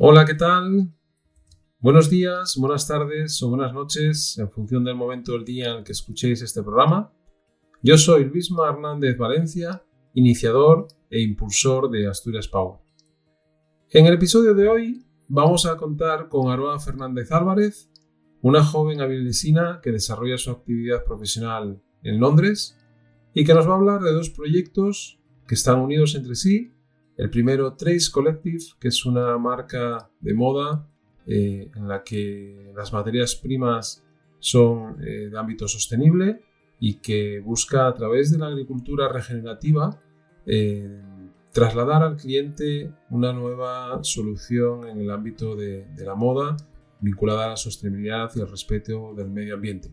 [0.00, 0.94] Hola, ¿qué tal?
[1.80, 5.90] Buenos días, buenas tardes o buenas noches en función del momento del día en que
[5.90, 7.12] escuchéis este programa.
[7.82, 9.82] Yo soy Luisma Hernández Valencia,
[10.14, 12.78] iniciador e impulsor de Asturias Power.
[13.90, 17.90] En el episodio de hoy vamos a contar con Aroa Fernández Álvarez,
[18.40, 22.78] una joven avilesina que desarrolla su actividad profesional en Londres
[23.34, 25.18] y que nos va a hablar de dos proyectos
[25.48, 26.77] que están unidos entre sí
[27.18, 30.88] el primero, Trace Collective, que es una marca de moda
[31.26, 34.04] eh, en la que las materias primas
[34.38, 36.40] son eh, de ámbito sostenible
[36.78, 40.00] y que busca a través de la agricultura regenerativa
[40.46, 41.02] eh,
[41.52, 46.56] trasladar al cliente una nueva solución en el ámbito de, de, la moda
[47.00, 49.92] vinculada a la sostenibilidad y al respeto del medio ambiente.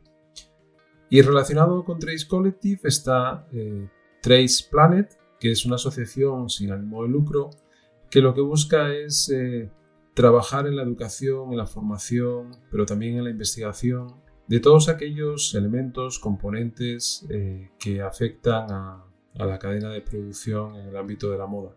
[1.10, 3.48] Y relacionado con Trace Collective está
[4.22, 7.52] Trace Planet, que es una asociación sin ánimo de lucro
[8.10, 9.70] que lo que busca es eh,
[10.14, 14.16] trabajar en la educación, en la formación, pero también en la investigación
[14.48, 20.96] de todos aquellos elementos, componentes eh, que afectan a, la cadena de producción en el
[20.96, 21.76] ámbito de la moda.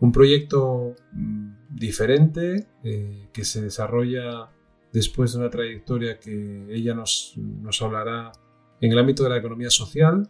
[0.00, 4.50] Un proyecto mm, diferente eh, que se desarrolla
[4.92, 8.32] después de una trayectoria que ella nos, nos hablará
[8.80, 10.28] en el ámbito de la economía social,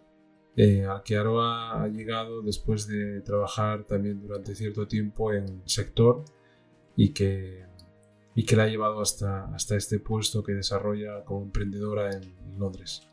[0.57, 6.25] eh, ha llegado después de trabajar también durante cierto tiempo en el sector
[6.95, 7.65] y que,
[8.35, 13.09] y que la ha llevado hasta, hasta este puesto que desarrolla como emprendedora en, Londres.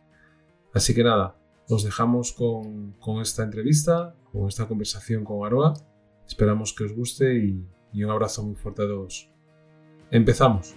[0.73, 1.37] Así que nada,
[1.69, 5.73] nos dejamos con, con, esta entrevista, con esta conversación con Aroa.
[6.27, 9.31] Esperamos que os guste y, y un abrazo muy fuerte a todos.
[10.11, 10.75] Empezamos.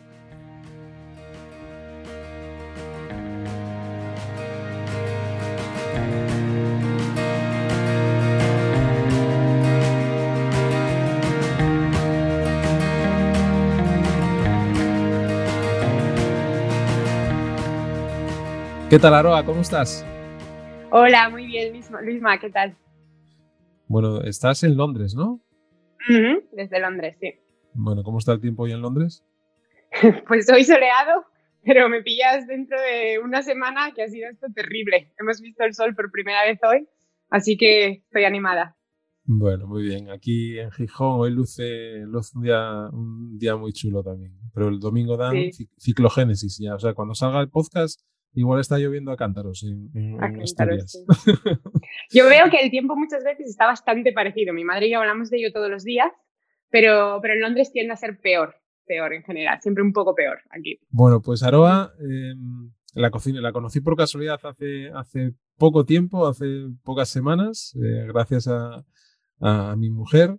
[19.03, 19.45] Tal, Aroa?
[19.45, 20.07] ¿Cómo estás?
[20.93, 21.73] Hola, muy bien,
[22.05, 22.77] Luisma, ¿qué tal?
[23.89, 25.41] Bueno, estás en Londres, ¿no?
[26.53, 27.33] desde Londres, sí.
[27.75, 29.25] Bueno, ¿cómo está el tiempo hoy en Londres?
[30.29, 31.25] pues hoy soleado,
[31.65, 35.13] pero me pillas dentro de una semana que ha sido esto terrible.
[35.19, 36.87] Hemos visto el sol por primera vez hoy,
[37.29, 38.77] así que estoy animada.
[39.25, 40.11] Bueno, muy bien.
[40.11, 44.33] Aquí en Gijón hoy luce, un, día, un día muy chulo también.
[44.55, 45.35] Pero el domingo dan
[45.77, 46.77] ciclogénesis ya.
[46.77, 48.01] O sea, cuando salga el podcast
[48.35, 49.91] Igual está lloviendo a cántaros en,
[52.11, 54.55] Yo veo que el tiempo muchas veces está bastante parecido.
[54.55, 56.11] Mi madre y yo hablamos de ello todos los días,
[56.71, 58.55] pero, pero en Londres tiende a ser peor,
[58.87, 60.81] peor en general, siempre un poco peor aquí.
[60.89, 66.47] Bueno, pues Aroa, em, la, cocina, la conocí por casualidad hace, hace poco tiempo, hace
[66.83, 68.83] pocas semanas, eh, gracias a,
[69.41, 70.39] a mi mujer.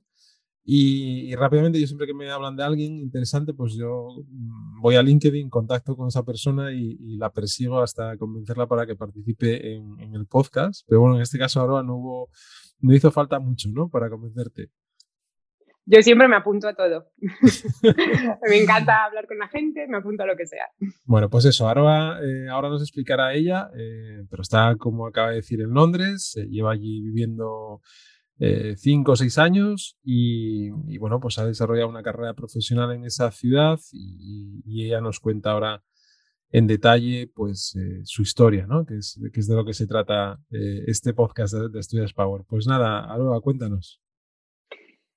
[0.66, 5.04] Y, rápidamente, yo siempre que me hablan de alguien interesante, pues yo mm, voy a
[5.04, 10.26] LinkedIn, contacto con esa persona y, la persigo hasta convencerla para que participe en, el
[10.26, 10.86] podcast.
[10.88, 12.30] Pero bueno, en este caso ahora no hubo,
[12.80, 13.90] no hizo falta mucho, ¿no?
[13.90, 14.70] Para convencerte.
[15.86, 17.12] Yo siempre me apunto a todo.
[18.50, 20.66] me encanta hablar con la gente, me apunto a lo que sea.
[21.04, 25.36] Bueno, pues eso, ahora, eh, ahora nos explicará ella, eh, pero está, como acaba de
[25.36, 27.82] decir, en Londres, lleva allí viviendo
[28.40, 33.32] eh, cinco o seis años y, bueno, pues ha desarrollado una carrera profesional en esa
[33.32, 35.84] ciudad y, ella nos cuenta ahora
[36.52, 38.86] en detalle pues eh, su historia, ¿no?
[38.86, 42.44] Que es, de lo que se trata eh, este podcast de, Estudios Power.
[42.48, 44.02] Pues nada, Aroa, cuéntanos.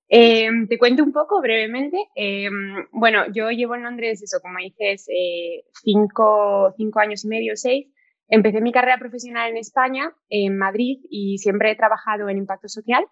[0.09, 1.97] Em, te cuento un poco brevemente.
[2.15, 5.07] Em, bueno, yo llevo en Londres, eso, como dices,
[5.83, 7.89] cinco, cinco años y medio, seis.
[8.29, 13.05] Empecé mi carrera profesional en España, en Madrid, y siempre he trabajado en impacto social.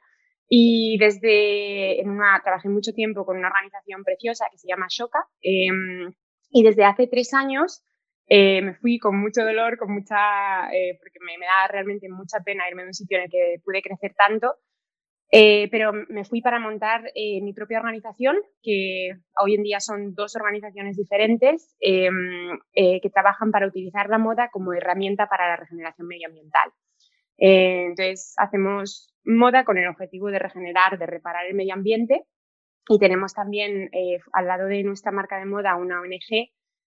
[0.49, 5.27] Y desde, en una, trabajé mucho tiempo con una organización preciosa que se llama Shoka.
[5.41, 6.13] Em,
[6.51, 7.85] y desde hace tres años
[8.27, 12.41] eh, me fui con mucho dolor, con mucha, eh, porque me, me, da realmente mucha
[12.45, 14.55] pena irme de un sitio en el que pude crecer tanto.
[15.31, 20.15] Eh, pero me fui para montar eh, mi propia organización, que hoy en día son
[20.15, 25.57] dos organizaciones diferentes em, eh, que trabajan para utilizar la moda como herramienta para la
[25.57, 26.71] regeneración medioambiental.
[27.37, 32.27] entonces, hacemos moda con el objetivo de regenerar, de reparar el medio ambiente
[32.89, 33.91] y tenemos también
[34.33, 36.53] al lado de nuestra marca de moda una ONG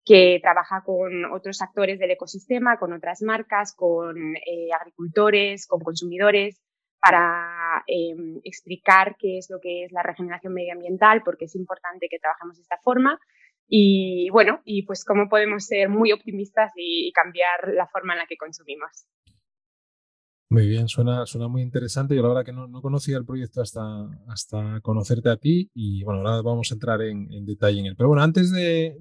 [0.06, 4.35] que trabaja con otros actores del ecosistema, con otras marcas, con
[4.80, 6.62] agricultores, con consumidores,
[7.01, 12.19] para em, explicar qué es lo que es la regeneración medioambiental, porque es importante que
[12.19, 13.19] trabajemos de esta forma.
[13.67, 18.25] Y bueno, y pues cómo podemos ser muy optimistas y, cambiar la forma en la
[18.25, 19.07] que consumimos.
[20.49, 22.15] Muy bien, suena, suena muy interesante.
[22.15, 23.81] Yo la verdad que no, conocía el proyecto hasta,
[24.29, 27.95] hasta conocerte a ti y bueno, ahora vamos a entrar en, detalle en él.
[27.97, 28.95] Pero bueno, antes de,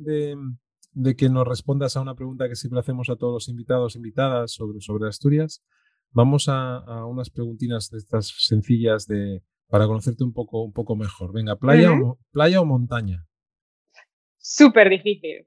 [1.16, 4.80] que nos respondas a una pregunta que siempre hacemos a todos los invitados, invitadas sobre,
[4.80, 5.62] sobre Asturias,
[6.10, 11.32] vamos a, unas preguntinas de estas sencillas de, para conocerte un poco, un poco mejor.
[11.32, 13.26] Venga, ¿playa, o, playa o montaña?
[14.38, 15.46] Súper difícil.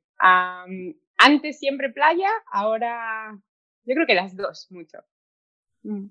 [1.18, 3.40] antes siempre playa, ahora
[3.86, 5.00] yo creo que las dos mucho.
[5.84, 6.08] Mm.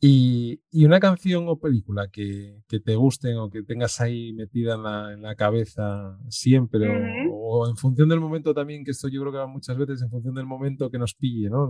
[0.00, 5.34] Y, una canción o película que, te gusten o que tengas ahí metida en la,
[5.36, 6.86] cabeza siempre,
[7.32, 10.10] o, en función del momento también, que esto yo creo que va muchas veces en
[10.10, 11.68] función del momento que nos pille, ¿no?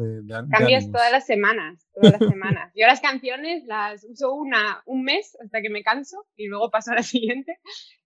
[0.51, 2.73] Cambias todas las semanas, todas las semanas.
[2.75, 6.91] Yo las canciones las uso una, un mes hasta que me canso y luego paso
[6.93, 7.59] a la siguiente.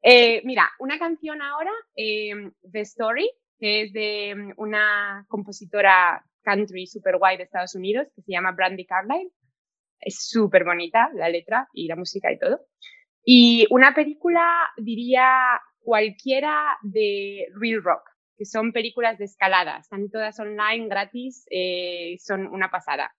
[0.02, 6.86] Eh, mira, una canción ahora, eh, The Story, que es de mm, una compositora country
[6.86, 9.30] super guay de Estados Unidos que se llama Brandy Carlyle.
[10.00, 12.66] Es súper bonita la letra y la música y todo.
[13.24, 18.02] Y una película, diría cualquiera de Real Rock,
[18.36, 19.78] que son películas de escalada.
[19.78, 23.12] Están todas online, gratis, eh, son una pasada.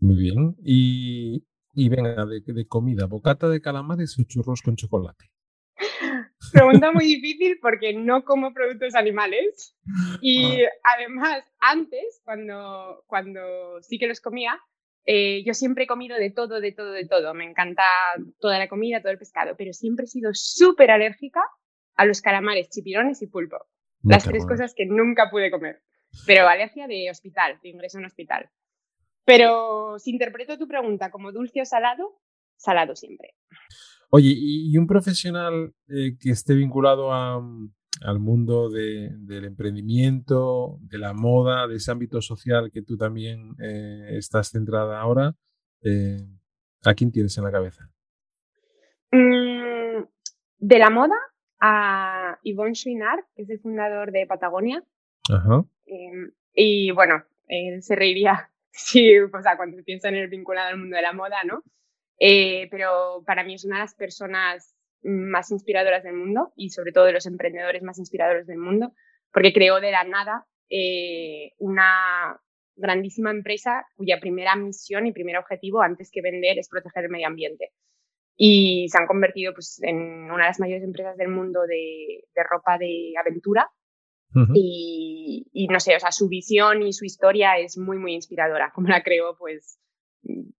[0.00, 0.56] Muy bien.
[0.64, 1.44] Y,
[1.74, 5.30] y venga, de, de comida, bocata de calamares o churros con chocolate.
[6.52, 9.76] Pregunta muy difícil porque no como productos animales
[10.20, 10.68] y ah.
[10.96, 14.58] además antes, cuando, cuando sí que los comía,
[15.06, 17.32] eh, yo siempre he comido de todo, de todo, de todo.
[17.32, 17.84] Me encanta
[18.40, 21.42] toda la comida, todo el pescado, pero siempre he sido súper alérgica
[21.94, 23.56] a los calamares, chipirones y pulpo.
[24.02, 25.82] Las tres cosas que nunca pude comer.
[26.26, 28.50] Pero alergia de hospital, de ingreso en hospital.
[29.24, 32.20] Pero si interpreto tu pregunta como dulce o salado,
[32.56, 33.34] salado siempre.
[34.10, 41.12] Oye, ¿y, un profesional eh, que esté vinculado mm, al mundo del emprendimiento, de la
[41.12, 45.34] moda, de ese ámbito social que tú también eh, estás centrada ahora,
[45.82, 46.26] eh,
[46.84, 47.90] ¿a quién tienes en la cabeza?
[49.12, 50.04] Mm,
[50.58, 51.16] de la moda
[51.60, 54.84] a Yvonne Chouinard, que es el fundador de Patagonia.
[55.30, 55.64] Ajá.
[55.86, 60.78] Em, y bueno, él se reiría sí, o sea, cuando piensa en el vinculado al
[60.78, 61.62] mundo de la moda, ¿no?
[62.18, 66.92] Eh, pero para mí es una de las personas más inspiradoras del mundo y sobre
[66.92, 68.92] todo de los emprendedores más inspiradores del mundo,
[69.32, 72.40] porque creó de la nada eh, una
[72.76, 77.26] grandísima empresa cuya primera misión y primer objetivo antes que vender es proteger el medio
[77.26, 77.70] ambiente.
[78.36, 79.96] Y se han convertido pues, en
[80.30, 83.70] una de las mayores empresas del mundo de, de ropa de aventura.
[84.52, 88.70] y, y, no sé, o sea, su visión y su historia es muy, muy inspiradora.
[88.74, 89.78] Como la creó, pues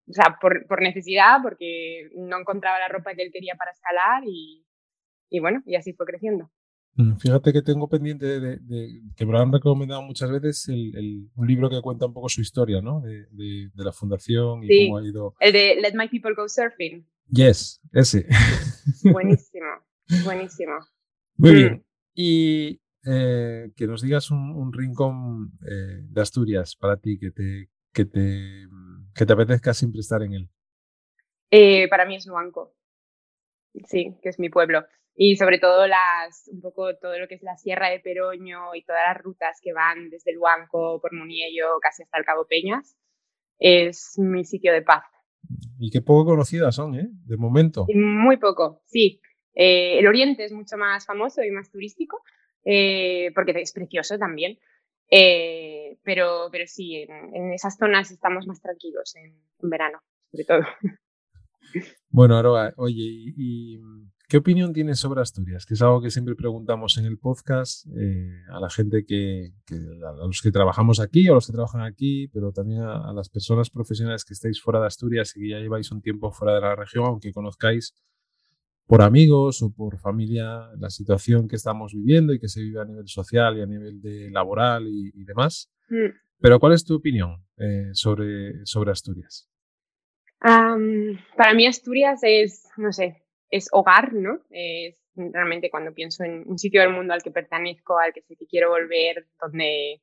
[0.07, 4.23] o sea, por, por, necesidad, porque no encontraba la ropa que él quería para escalar
[4.25, 4.65] y,
[5.29, 6.49] y bueno, y así fue creciendo.
[6.95, 8.59] Mm, fíjate que tengo pendiente de,
[9.15, 12.41] que me lo han recomendado muchas veces el, un libro que cuenta un poco su
[12.41, 13.01] historia, ¿no?
[13.01, 15.35] De, de la fundación y cómo ha ido.
[15.39, 17.05] El de Let My People Go Surfing.
[17.29, 18.25] Yes, ese.
[19.03, 19.67] Buenísimo,
[20.25, 20.73] buenísimo.
[21.35, 21.73] Muy bien.
[21.73, 21.83] Mm.
[22.15, 27.69] Y eh, que nos digas un, un rincón eh, de Asturias para ti que te,
[27.93, 28.67] que te
[29.17, 30.49] que te apetezca siempre estar en él?
[31.51, 32.75] Eh, para mí es Luanco.
[33.85, 34.85] Sí, que es mi pueblo.
[35.15, 38.83] Y sobre todo las, un poco todo lo que es la Sierra de Peroño y
[38.83, 42.95] todas las rutas que van desde Luanco por Muniello casi hasta el Cabo Peñas,
[43.57, 45.03] es mi sitio de paz.
[45.79, 47.07] Y qué poco conocidas son, ¿eh?
[47.25, 47.87] De momento.
[47.93, 49.19] Muy poco, sí.
[49.55, 52.21] Eh, el Oriente es mucho más famoso y más turístico,
[52.63, 54.59] eh, porque es precioso también.
[55.09, 59.35] Eh, pero, pero sí, en, esas zonas estamos más tranquilos en,
[59.69, 59.99] verano,
[60.31, 60.59] sobre todo.
[62.09, 63.77] Bueno, Aroa, oye, ¿y,
[64.29, 65.65] qué opinión tienes sobre Asturias?
[65.65, 70.25] Que es algo que siempre preguntamos en el podcast eh, a la gente que, a
[70.25, 73.69] los que trabajamos aquí, o a los que trabajan aquí, pero también a, las personas
[73.69, 76.75] profesionales que estáis fuera de Asturias y que ya lleváis un tiempo fuera de la
[76.77, 77.93] región, aunque conozcáis
[78.87, 82.85] por amigos o por familia la situación que estamos viviendo y que se vive a
[82.85, 85.69] nivel social y a nivel de laboral y, demás.
[85.89, 86.15] Mm.
[86.39, 89.49] Pero ¿cuál es tu opinión eh, sobre, sobre Asturias?
[90.39, 94.39] para mí Asturias es, no sé, es hogar, ¿no?
[94.51, 98.35] Es realmente cuando pienso en un sitio del mundo al que pertenezco, al que sé
[98.35, 100.01] que quiero volver, donde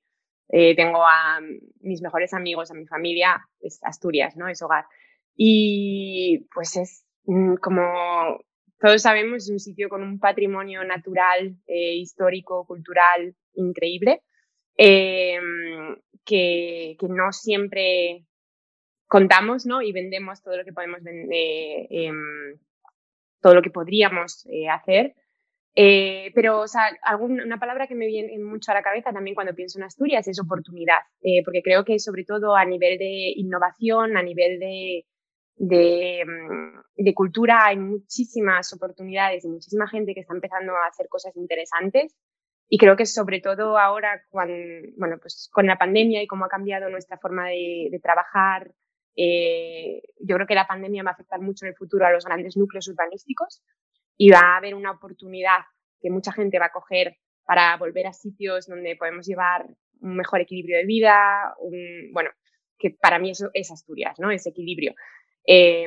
[0.48, 1.40] eh, tengo a
[1.80, 4.48] mis mejores amigos, a mi familia, es Asturias, ¿no?
[4.48, 4.86] Es hogar.
[5.36, 8.40] Y pues es mm, como
[8.78, 14.22] todos sabemos, es un sitio con un patrimonio natural, eh, histórico, cultural increíble,
[14.76, 18.24] em, que, que, no siempre
[19.06, 19.82] contamos ¿no?
[19.82, 22.58] y vendemos todo lo que podemos vender, em,
[23.40, 25.14] todo lo que podríamos eh, hacer.
[25.76, 29.54] Eh, pero, o sea, una palabra que me viene mucho a la cabeza también cuando
[29.54, 34.16] pienso en Asturias es oportunidad, eh, porque creo que sobre todo a nivel de innovación,
[34.16, 35.04] a nivel de,
[35.56, 41.08] de, mm, de, cultura, hay muchísimas oportunidades y muchísima gente que está empezando a hacer
[41.08, 42.16] cosas interesantes.
[42.68, 44.54] Y creo que sobre todo ahora, cuando,
[44.96, 48.72] bueno, pues con la pandemia y cómo ha cambiado nuestra forma de, de trabajar,
[49.16, 52.24] eh, yo creo que la pandemia va a afectar mucho en el futuro a los
[52.24, 53.62] grandes núcleos urbanísticos
[54.16, 55.58] y va a haber una oportunidad
[56.00, 59.66] que mucha gente va a coger para volver a sitios donde podemos llevar
[60.00, 62.30] un mejor equilibrio de vida, un, bueno,
[62.78, 64.30] que para mí eso es Asturias, ¿no?
[64.30, 64.94] Ese equilibrio.
[65.46, 65.86] Eh,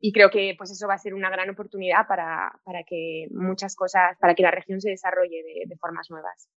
[0.00, 3.74] y creo que pues eso va a ser una gran oportunidad para, para que muchas
[3.74, 6.48] cosas, para que la región se desarrolle de, formas nuevas.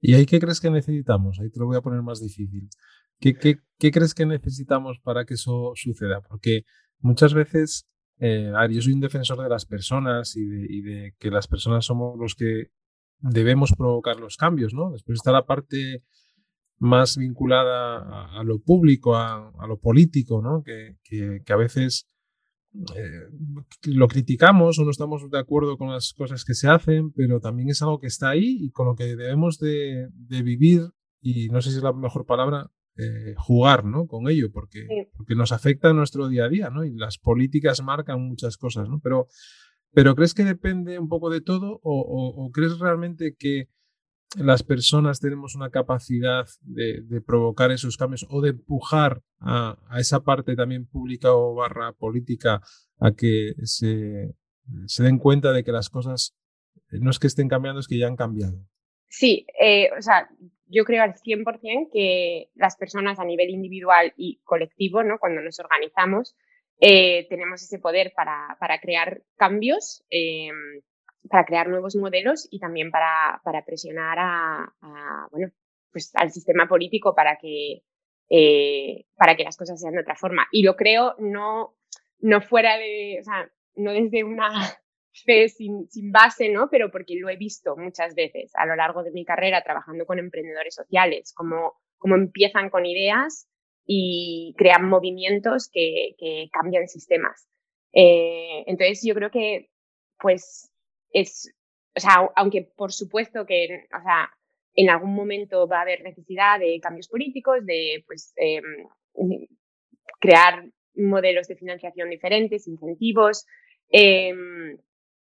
[0.00, 1.38] ¿Y ahí qué crees que necesitamos?
[1.38, 2.68] Ahí te lo voy a poner más difícil.
[3.20, 6.22] ¿Qué, qué, qué crees que necesitamos para que eso suceda?
[6.22, 6.62] Porque
[7.00, 7.86] muchas veces
[8.18, 11.84] eh, yo soy un defensor de las personas y de, y de, que las personas
[11.84, 12.68] somos los que
[13.18, 14.90] debemos provocar los cambios, ¿no?
[14.90, 16.02] Después está la parte
[16.78, 20.62] más vinculada a, lo público, a, a, lo político, ¿no?
[20.62, 22.08] Que, que, que a veces
[22.94, 23.30] eh,
[23.84, 27.70] lo criticamos o no estamos de acuerdo con las cosas que se hacen, pero también
[27.70, 30.82] es algo que está ahí y con lo que debemos de, de vivir,
[31.20, 34.06] y no sé si es la mejor palabra, eh, jugar ¿no?
[34.06, 36.82] con ello, porque, porque nos afecta en nuestro día a día, ¿no?
[36.82, 39.00] Y las políticas marcan muchas cosas, ¿no?
[39.00, 39.26] Pero,
[39.92, 43.68] pero ¿crees que depende un poco de todo o, crees realmente que
[44.34, 50.56] las personas tenemos una capacidad de, provocar esos cambios o de empujar a, esa parte
[50.56, 52.60] también pública o barra política
[52.98, 54.34] a que se,
[54.86, 56.36] se den cuenta de que las cosas
[56.90, 58.58] no es que estén cambiando, es que ya han cambiado?
[59.08, 60.28] Sí, eh, o sea,
[60.66, 65.18] yo creo al 100% que las personas a nivel individual y colectivo, ¿no?
[65.18, 66.36] cuando nos organizamos,
[66.80, 70.50] eh, tenemos ese poder para, para crear cambios, eh,
[71.28, 75.48] para crear nuevos modelos y también para, para presionar a, a, bueno,
[75.92, 77.82] pues al sistema político para que,
[78.28, 80.46] eh, para que las cosas sean de otra forma.
[80.52, 81.74] Y lo creo no,
[82.18, 84.50] no fuera de, o sea, no desde una
[85.24, 86.68] fe sin, sin, base, ¿no?
[86.70, 90.18] Pero porque lo he visto muchas veces a lo largo de mi carrera trabajando con
[90.18, 93.48] emprendedores sociales, como, como empiezan con ideas
[93.86, 97.48] y crean movimientos que, que cambian sistemas.
[97.94, 99.70] Eh, entonces yo creo que,
[100.18, 100.70] pues,
[101.20, 101.54] es,
[101.94, 104.30] o sea, aunque por supuesto que, o sea,
[104.74, 108.60] en algún momento va a haber necesidad de cambios políticos, de, pues, eh,
[110.20, 113.46] crear modelos de financiación diferentes, incentivos,
[113.90, 114.34] eh,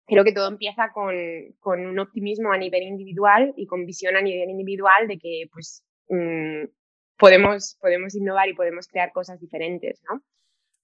[0.06, 1.14] creo que todo empieza con,
[1.60, 5.84] con, un optimismo a nivel individual y con visión a nivel individual de que pues
[6.08, 6.64] mmm,
[7.18, 10.22] podemos, podemos innovar y podemos crear cosas diferentes, ¿no?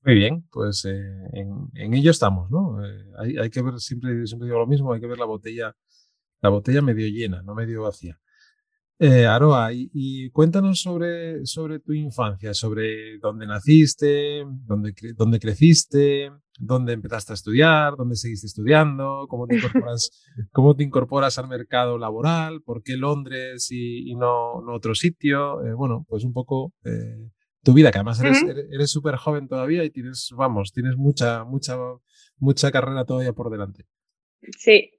[0.05, 0.99] Muy bien, pues eh,
[1.33, 2.83] en, en, ello estamos, ¿no?
[2.85, 5.77] Eh, hay, hay, que ver, siempre, siempre digo lo mismo, hay que ver la botella,
[6.41, 8.19] la botella medio llena, no medio vacía.
[9.03, 16.93] Eh, Aroa, y, cuéntanos sobre, sobre tu infancia, sobre dónde naciste, dónde, dónde creciste, dónde
[16.93, 20.11] empezaste a estudiar, dónde seguiste estudiando, cómo te incorporas,
[20.53, 25.65] cómo te incorporas al mercado laboral, por qué Londres y, no, no, otro sitio.
[25.65, 27.31] Eh, bueno, pues un poco eh,
[27.63, 31.77] tu vida, que además eres súper joven todavía y tienes, vamos, tienes mucha, mucha,
[32.39, 33.87] mucha carrera todavía por delante.
[34.59, 34.91] Sí,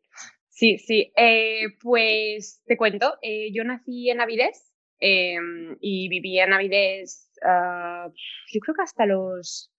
[0.62, 1.12] Sí, sí.
[1.18, 5.40] Eh, pues te cuento, eh, yo nací en Avilés eh,
[5.80, 8.12] y viví en Avilés, uh,
[8.54, 9.74] yo creo que hasta los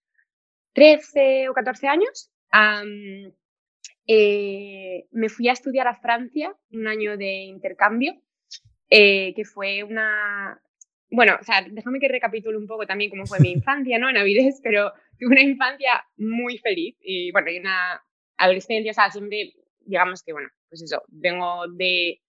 [0.73, 2.33] 13 o 14 años.
[2.53, 3.33] Um,
[4.09, 8.21] me fui a estudiar a Francia, un año de intercambio,
[8.91, 10.61] que fue una...
[11.15, 14.09] Bueno, o sea, déjame que recapitule un poco también cómo fue mi infancia, ¿no?
[14.09, 18.03] En Avilés, pero tuve una infancia muy feliz y, bueno, y una
[18.39, 22.23] adolescencia, o sea, siempre, digamos que, bueno, pues eso, vengo de,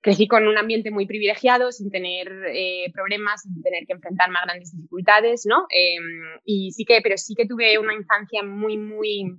[0.00, 4.46] crecí con un ambiente muy privilegiado, sin tener eh, problemas, sin tener que enfrentarme a
[4.46, 5.66] grandes dificultades, ¿no?
[5.68, 5.98] Eh,
[6.46, 9.38] y sí que, pero sí que tuve una infancia muy, muy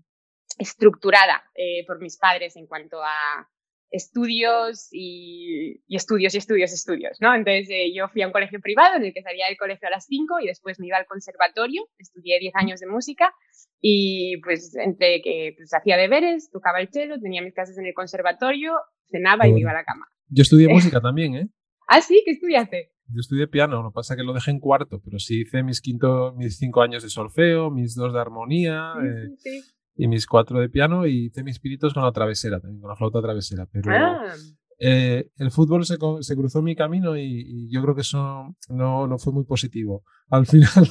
[0.60, 3.50] estructurada eh, por mis padres en cuanto a
[3.92, 7.34] estudios y, y, estudios y estudios, estudios, ¿no?
[7.34, 9.92] Entonces eh, yo fui a un colegio privado en el que salía del colegio a
[9.92, 13.34] las 5 y después me iba al conservatorio, estudié 10 años de música
[13.82, 17.94] y pues entre que pues, hacía deberes, tocaba el cello, tenía mis clases en el
[17.94, 18.74] conservatorio,
[19.10, 20.08] cenaba y me iba a la cama.
[20.28, 21.50] Yo estudié música también, ¿eh?
[21.88, 22.22] ¿Ah, sí?
[22.26, 22.92] ¿Qué estudiaste?
[23.08, 25.62] Yo estudié piano, lo que pasa es que lo dejé en cuarto, pero sí hice
[25.62, 28.94] mis, quinto, mis cinco años de solfeo, mis dos de armonía
[29.38, 29.62] sí, eh,
[29.96, 32.96] y mis cuatro de piano y hice mis piritos con la travesera, también con la
[32.96, 33.66] flauta travesera.
[33.72, 34.34] Pero, ah.
[34.80, 39.18] eh, el fútbol se, se, cruzó mi camino y, yo creo que eso no, no,
[39.18, 40.04] fue muy positivo.
[40.30, 40.88] Al final.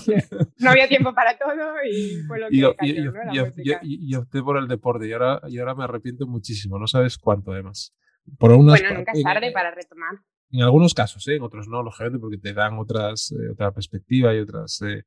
[0.58, 1.52] no había tiempo para todo
[1.88, 3.80] y fue lo que.
[3.82, 7.52] Y, opté por el deporte y ahora, y ahora me arrepiento muchísimo, no sabes cuánto
[7.52, 7.94] además.
[8.38, 10.14] Por bueno, nunca es tarde para retomar.
[10.50, 11.36] En algunos casos, ¿eh?
[11.36, 15.02] en otros no, lógicamente, porque te dan otras, eh, otra perspectiva y otros eh,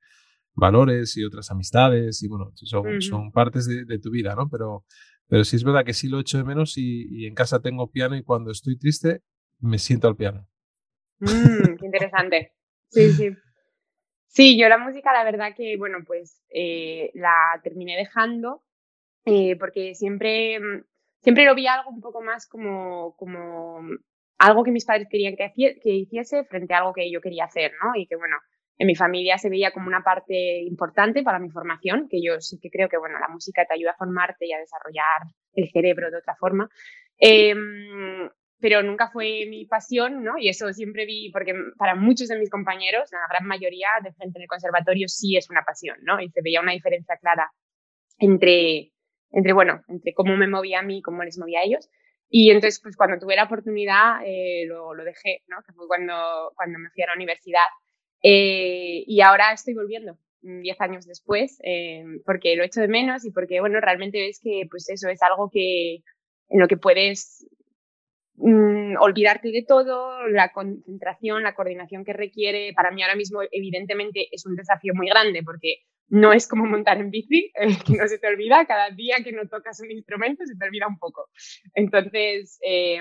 [0.57, 4.49] valores y otras amistades y bueno, son, son partes de, de, tu vida, ¿no?
[4.49, 4.83] Pero,
[5.27, 8.15] pero sí es verdad que sí lo echo de menos y, en casa tengo piano
[8.17, 9.21] y cuando estoy triste
[9.59, 10.47] me siento al piano.
[11.19, 12.53] Mm, qué interesante.
[12.89, 13.35] Sí, sí.
[14.27, 18.63] Sí, yo la música, la verdad que, bueno, pues eh, la terminé dejando
[19.25, 20.85] eh, porque siempre, mm,
[21.21, 23.81] siempre lo vi algo un poco más como, como
[24.37, 25.51] algo que mis padres querían que,
[25.83, 27.93] que hiciese frente a algo que yo quería hacer, ¿no?
[27.99, 28.37] Y que, bueno,
[28.77, 32.59] en mi familia se veía como una parte importante para mi formación, que yo sí
[32.59, 35.21] que creo que, bueno, la música te ayuda a formarte y a desarrollar
[35.53, 36.69] el cerebro de otra forma.
[37.17, 38.29] Em,
[38.59, 40.37] pero nunca fue mi pasión, ¿no?
[40.37, 44.39] Y eso siempre vi, porque para muchos de mis compañeros, la gran mayoría de gente
[44.39, 46.19] en el conservatorio sí es una pasión, ¿no?
[46.21, 47.51] Y se veía una diferencia clara
[48.19, 48.91] entre,
[49.31, 51.89] entre bueno, entre cómo me movía a mí y cómo les movía a ellos.
[52.29, 55.57] Y entonces, pues cuando tuve la oportunidad, eh, lo, lo, dejé, ¿no?
[55.65, 57.65] Que fue cuando, cuando me fui a la universidad.
[58.23, 63.25] Eh, y ahora estoy volviendo, mm, diez años después, eh, porque lo echo de menos
[63.25, 65.95] y porque, bueno, realmente ves que, pues eso es algo que,
[66.49, 67.47] en lo que puedes
[68.35, 72.73] mm, olvidarte de todo, la concentración, la coordinación que requiere.
[72.73, 75.77] Para mí ahora mismo, evidentemente, es un desafío muy grande porque
[76.09, 79.31] no es como montar en bici, eh, que no se te olvida, cada día que
[79.33, 81.29] no tocas un instrumento se te olvida un poco.
[81.73, 82.99] Entonces, eh,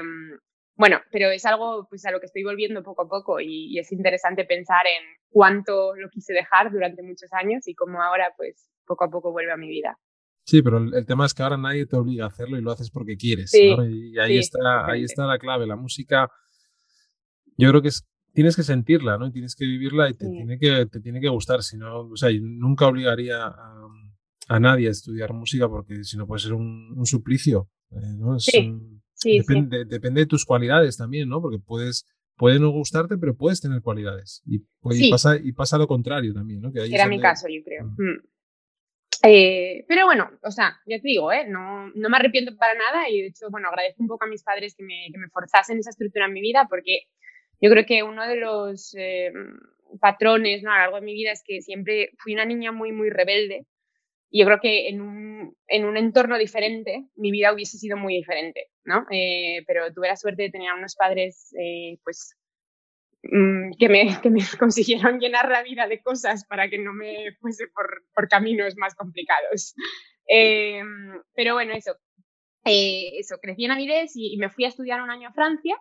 [0.76, 3.90] bueno, pero es algo pues, a lo que estoy volviendo poco a poco y, es
[3.92, 9.04] interesante pensar en cuánto lo quise dejar durante muchos años y cómo ahora pues poco
[9.04, 9.98] a poco vuelve a mi vida.
[10.44, 12.90] Sí, pero el, tema es que ahora nadie te obliga a hacerlo y lo haces
[12.90, 13.52] porque quieres.
[13.52, 15.66] Y ahí, está, ahí está la clave.
[15.66, 16.30] La música,
[17.56, 19.26] yo creo que es, tienes que sentirla, ¿no?
[19.26, 21.64] Y tienes que vivirla y te, tiene, que, te tiene que gustar.
[21.64, 23.88] Si no, o sea, nunca obligaría a,
[24.46, 27.68] a, nadie a estudiar música porque si no puede ser un, suplicio.
[27.90, 28.36] Eh, ¿no?
[28.36, 28.46] Es
[29.22, 31.40] depende, depende de tus cualidades también, ¿no?
[31.40, 32.06] Porque puedes,
[32.36, 34.42] puede no gustarte, pero puedes tener cualidades.
[34.46, 36.72] Y, pues, pasa, y pasa lo contrario también, ¿no?
[36.72, 37.84] Que Era mi caso, yo creo.
[37.84, 38.20] Mm.
[39.22, 41.46] Eh, pero bueno, o sea, ya te digo, ¿eh?
[41.48, 44.42] no, no me arrepiento para nada y de hecho, bueno, agradezco un poco a mis
[44.42, 47.06] padres que me, que me forzasen esa estructura en mi vida porque
[47.60, 49.32] yo creo que uno de los eh,
[50.00, 50.70] patrones ¿no?
[50.70, 53.66] a lo largo de mi vida es que siempre fui una niña muy, muy rebelde
[54.36, 58.16] y yo creo que en un, en un entorno diferente mi vida hubiese sido muy
[58.16, 59.06] diferente, ¿no?
[59.10, 62.36] Eh, pero tuve la suerte de tener unos padres, eh, pues,
[63.22, 67.32] mm, que, me, que me consiguieron llenar la vida de cosas para que no me
[67.40, 69.74] fuese por, por caminos más complicados.
[70.28, 70.82] Eh,
[71.34, 71.96] pero bueno, eso.
[72.62, 75.78] eso, crecí en Avilés y, me fui a estudiar un año a Francia.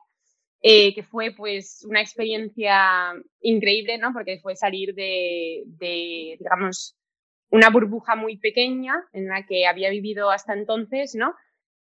[0.62, 4.14] que fue pues una experiencia increíble, ¿no?
[4.14, 6.96] Porque fue salir de, de digamos,
[7.50, 11.34] una burbuja muy pequeña en la que había vivido hasta entonces, ¿no?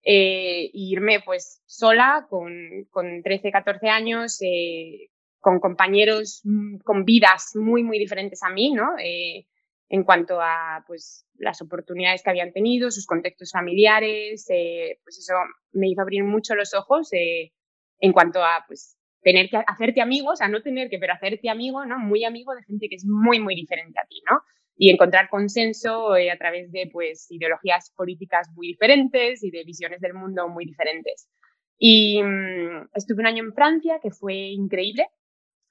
[0.03, 7.51] Eh, irme pues sola con, con 13, 14 años, eh, con compañeros mm, con vidas
[7.55, 8.97] muy, muy diferentes a mí, ¿no?
[8.97, 9.45] Eh,
[9.89, 15.33] en cuanto a pues las oportunidades que habían tenido, sus contextos familiares, eh, pues eso
[15.71, 17.51] me hizo abrir mucho los ojos eh,
[17.99, 21.85] en cuanto a pues tener que hacerte amigos, a no tener que, pero hacerte amigo,
[21.85, 21.99] ¿no?
[21.99, 24.41] Muy amigo de gente que es muy, muy diferente a ti, ¿no?
[24.77, 30.01] Y encontrar consenso eh, a través de pues, ideologías políticas muy diferentes y de visiones
[30.01, 31.29] del mundo muy diferentes.
[31.77, 35.07] Y mm, estuve un año en Francia, que fue increíble,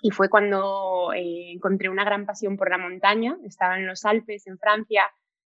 [0.01, 3.37] y fue cuando eh, encontré una gran pasión por la montaña.
[3.45, 5.05] Estaba en los Alpes, en Francia,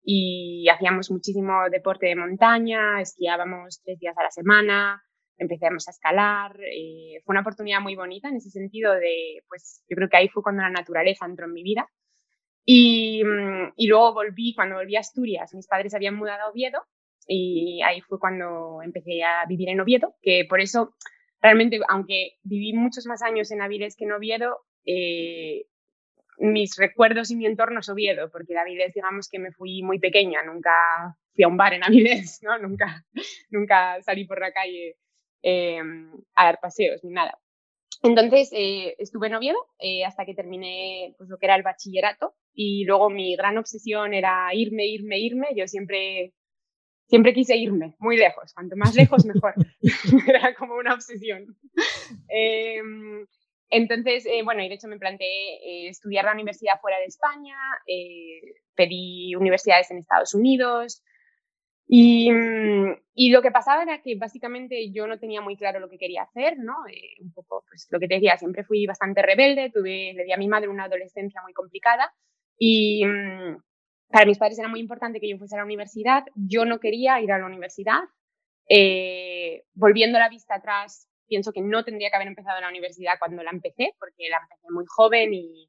[0.03, 5.03] y hacíamos muchísimo deporte de montaña, esquiábamos tres días a la semana,
[5.37, 6.57] empezamos a escalar.
[6.63, 10.29] Eh, fue una oportunidad muy bonita en ese sentido de, pues yo creo que ahí
[10.29, 11.89] fue cuando la naturaleza entró en mi vida
[12.73, 16.87] y, mm, y, luego volví, cuando volví a Asturias, mis padres habían mudado a Oviedo
[17.27, 20.95] y ahí fue cuando empecé a vivir en Oviedo, que por eso
[21.43, 25.67] realmente, aunque viví muchos más años en Avilés que en Oviedo, eh,
[26.39, 29.99] mis recuerdos y mi entorno es Oviedo, porque de Avilés digamos que me fui muy
[29.99, 30.71] pequeña, nunca
[31.35, 32.57] fui a un bar en Avilés, ¿no?
[32.57, 33.05] nunca,
[33.51, 34.97] nunca salí por la calle
[35.43, 35.81] eh,
[36.37, 37.37] a dar paseos ni nada.
[38.03, 42.35] Entonces eh, estuve en Oviedo eh, hasta que terminé pues, lo que era el bachillerato
[42.55, 45.49] y luego mi gran obsesión era irme, irme, irme.
[45.55, 46.33] Yo siempre,
[47.09, 49.55] siempre quise irme muy lejos, cuanto más lejos mejor.
[50.29, 51.57] era como una obsesión.
[52.29, 52.81] Eh,
[53.69, 57.57] entonces, eh, bueno, y de hecho me planteé estudiar la universidad fuera de España,
[58.75, 61.05] pedí universidades en Estados Unidos,
[61.92, 65.90] Y, mm, y, lo que pasaba era que básicamente yo no tenía muy claro lo
[65.90, 66.74] que quería hacer, ¿no?
[66.88, 70.33] Eh, un poco, pues lo que te decía, siempre fui bastante rebelde, tuve, le di
[70.33, 72.14] a mi madre una adolescencia muy complicada
[72.57, 73.57] y mm,
[74.09, 76.26] para mis padres era muy importante que yo fuese a la universidad.
[76.37, 78.03] Yo no quería ir a la universidad.
[78.68, 83.42] Eh, volviendo la vista atrás, pienso que no tendría que haber empezado la universidad cuando
[83.42, 85.68] la empecé, porque la empecé muy joven y,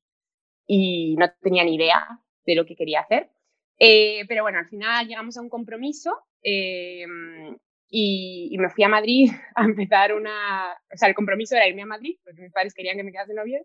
[0.68, 2.08] y no tenía ni idea
[2.46, 3.32] de lo que quería hacer.
[3.84, 7.04] Eh, pero bueno, al final llegamos a un compromiso eh,
[7.90, 10.78] y, me fui a Madrid a empezar una...
[10.94, 13.34] O sea, el compromiso era irme a Madrid, porque mis padres querían que me quedase
[13.34, 13.60] novia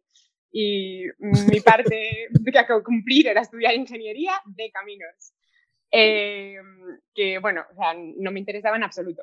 [0.51, 5.35] y mi parte que cumplir era estudiar ingeniería de caminos.
[5.91, 6.57] Eh,
[7.15, 9.23] que bueno, o sea, no me interesaba en absoluto.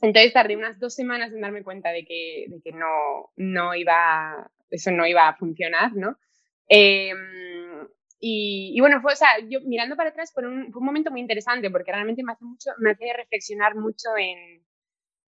[0.00, 4.50] Entonces tardé unas dos semanas en darme cuenta de que, de que no, no iba,
[4.70, 6.16] eso no iba a funcionar, ¿no?
[8.26, 11.20] Y, bueno, fue, o sea, yo mirando para atrás fue un, fue un momento muy
[11.20, 14.64] interesante porque realmente me hace, mucho, me hace reflexionar mucho en,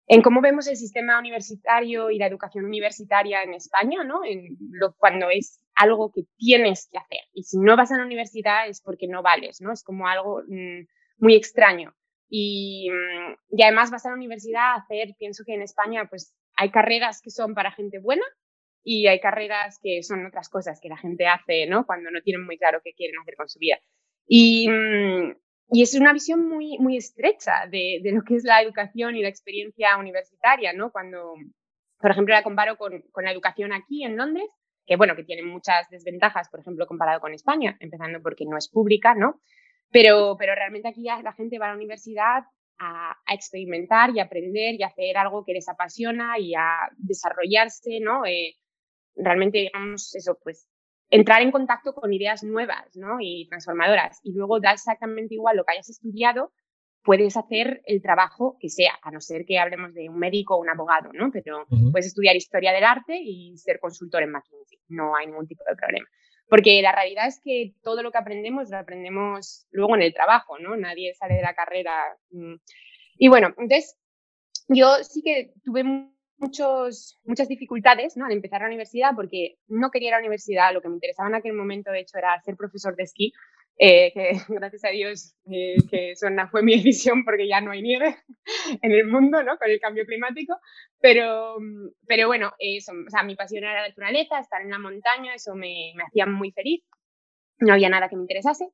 [0.07, 4.23] en cómo vemos el sistema universitario y la educación universitaria en España, ¿no?
[4.23, 7.19] En lo, cuando es algo que tienes que hacer.
[7.33, 9.73] Y si no vas a la universidad es porque no vales, ¿no?
[9.73, 11.93] Es como algo mm, muy extraño.
[12.29, 16.33] Y, mm, y, además vas a la universidad a hacer, pienso que en España pues
[16.55, 18.23] hay carreras que son para gente buena
[18.89, 21.85] y hay carreras que son otras cosas que la gente hace, ¿no?
[21.85, 23.77] Cuando no tienen muy claro qué quieren hacer con su vida.
[24.25, 25.35] Y, mm,
[25.71, 29.21] y es una visión muy, muy estrecha de, de, lo que es la educación y
[29.21, 30.93] la experiencia universitaria, ¿no?
[30.93, 31.33] Cuando,
[31.99, 34.47] por ejemplo, la comparo con, con la educación aquí en Londres,
[34.85, 38.69] que bueno, que tiene muchas desventajas, por ejemplo, comparado con España, empezando porque no es
[38.69, 39.41] pública, ¿no?
[39.91, 42.43] Pero, pero realmente aquí la gente va a la universidad
[42.79, 48.25] a, a, experimentar y aprender y hacer algo que les apasiona y a desarrollarse, ¿no?
[48.25, 48.55] Eh,
[49.17, 50.67] realmente, digamos, eso, pues
[51.09, 53.17] entrar en contacto con ideas nuevas ¿no?
[53.19, 54.19] y transformadoras.
[54.23, 56.51] Y luego da exactamente igual lo que hayas estudiado,
[57.03, 60.61] puedes hacer el trabajo que sea, a no ser que hablemos de un médico o
[60.61, 61.31] un abogado, ¿no?
[61.31, 65.63] Pero puedes estudiar historia del arte y ser consultor en McKinsey, no hay ningún tipo
[65.69, 66.05] de problema.
[66.49, 70.59] Porque la realidad es que todo lo que aprendemos lo aprendemos luego en el trabajo,
[70.59, 70.75] ¿no?
[70.75, 71.93] Nadie sale de la carrera.
[72.31, 72.55] Mm.
[73.17, 73.97] Y bueno, entonces
[74.67, 75.83] yo sí que tuve
[76.37, 78.25] muchos, muchas dificultades ¿no?
[78.25, 81.53] al empezar la universidad porque no quería la universidad, lo que me interesaba en aquel
[81.53, 83.33] momento de hecho era ser profesor de esquí,
[83.79, 87.81] eh, que gracias a Dios eh, que eso fue mi decisión porque ya no hay
[87.81, 88.15] nieve
[88.81, 89.57] en el mundo ¿no?
[89.57, 90.55] con el cambio climático,
[90.99, 91.57] pero,
[92.07, 95.55] pero bueno, eso, o sea, mi pasión era la naturaleza, estar en la montaña, eso
[95.55, 96.83] me, me hacía muy feliz,
[97.59, 98.67] no había nada que me interesase.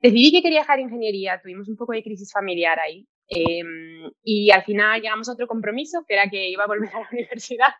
[0.00, 4.64] Decidí que quería dejar ingeniería, tuvimos un poco de crisis familiar ahí Em, y al
[4.64, 7.74] final llegamos a otro compromiso, que era que iba a volver a la universidad,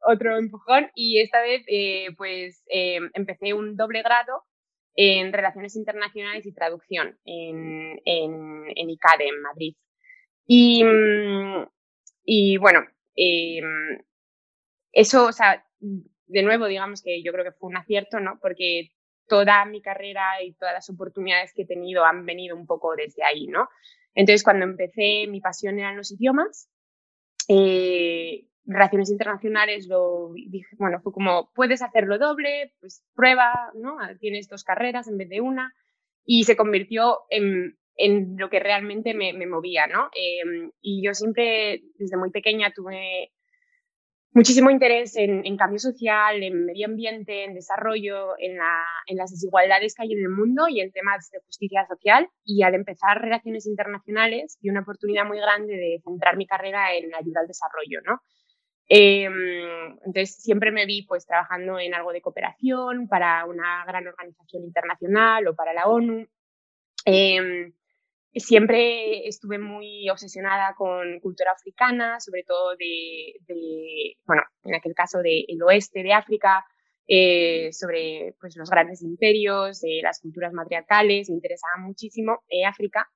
[0.00, 4.44] otro empujón, y esta vez eh, pues em, empecé un doble grado
[4.94, 9.74] en Relaciones Internacionales y Traducción en, en, en ICADE, en Madrid.
[10.46, 11.66] Y, mm,
[12.24, 12.80] y bueno,
[13.14, 14.02] em,
[14.92, 18.38] eso, o sea, de nuevo, digamos que yo creo que fue un acierto, ¿no?
[18.40, 18.90] Porque
[19.28, 23.24] toda mi carrera y todas las oportunidades que he tenido han venido un poco desde
[23.24, 23.68] ahí, ¿no?
[24.14, 26.68] Entonces, cuando empecé, mi pasión eran los idiomas.
[27.48, 33.96] Eh, relaciones internacionales lo dije, bueno, fue como, puedes hacerlo doble, pues prueba, ¿no?
[34.18, 35.74] Tienes dos carreras en vez de una.
[36.24, 40.10] Y se convirtió en, en lo que realmente me, me movía, ¿no?
[40.14, 43.32] Eh, y yo siempre, desde muy pequeña, tuve
[44.32, 49.30] muchísimo interés en, en, cambio social, en medio ambiente, en desarrollo, en, la, en, las
[49.30, 52.28] desigualdades que hay en el mundo y en temas de justicia social.
[52.44, 57.14] Y al empezar relaciones internacionales, vi una oportunidad muy grande de centrar mi carrera en
[57.14, 58.20] ayuda al desarrollo, ¿no?
[58.92, 59.28] Eh,
[60.04, 65.46] entonces siempre me vi pues trabajando en algo de cooperación para una gran organización internacional
[65.46, 66.26] o para la ONU.
[67.06, 67.72] Eh,
[68.32, 75.60] Siempre estuve muy obsesionada con cultura africana, sobre todo de, bueno, en aquel caso del
[75.64, 76.64] oeste de África,
[77.08, 83.10] eh, sobre pues, los grandes imperios, eh, las culturas matriarcales, me interesaba muchísimo eh, África.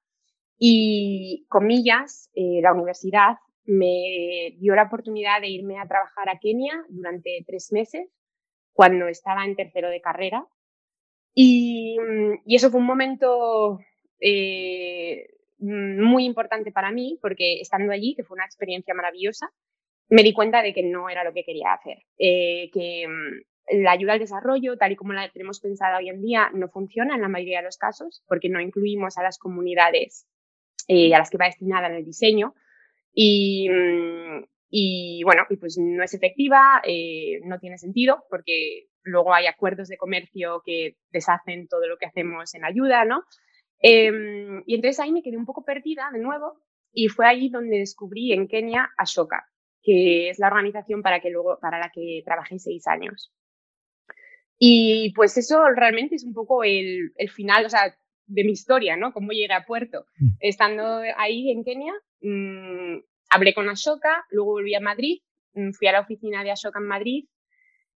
[0.59, 6.85] Y, comillas, eh, la universidad me dio la oportunidad de irme a trabajar a Kenia
[6.89, 8.11] durante tres meses,
[8.73, 10.45] cuando estaba en tercero de carrera.
[11.35, 11.97] Y,
[12.47, 13.79] y eso fue un momento
[14.27, 15.27] eh,
[15.59, 19.51] muy importante para mí, porque estando allí, que fue una experiencia maravillosa,
[20.09, 23.93] me di cuenta de que no era lo que quería hacer, eh, que mm, la
[23.93, 27.21] ayuda al desarrollo, tal y como la tenemos pensada hoy en día, no funciona en
[27.21, 30.27] la mayoría de los casos, porque no incluimos a las comunidades
[30.89, 32.55] eh, a las que va destinada en el diseño.
[33.13, 39.35] Y, mm, y bueno, y pues no es efectiva, eh, no tiene sentido, porque luego
[39.35, 43.23] hay acuerdos de comercio que deshacen todo lo que hacemos en ayuda, ¿no?
[43.87, 46.59] Em, y entonces ahí me quedé un poco perdida de nuevo
[46.91, 49.45] y fue ahí donde descubrí en Kenia Ashoka,
[49.83, 53.31] que es la organización para, que luego, para la que trabajé seis años.
[54.59, 57.95] Y pues eso realmente es un poco el, el final, o sea,
[58.25, 59.13] de mi historia, ¿no?
[59.13, 60.07] Cómo llegué a Puerto.
[60.17, 60.29] Mm.
[60.41, 61.93] Estando ahí en Kenia,
[62.23, 65.21] mmm, hablé con Ashoka, luego volví a Madrid,
[65.53, 67.29] mmm, fui a la oficina de Ashoka en Madrid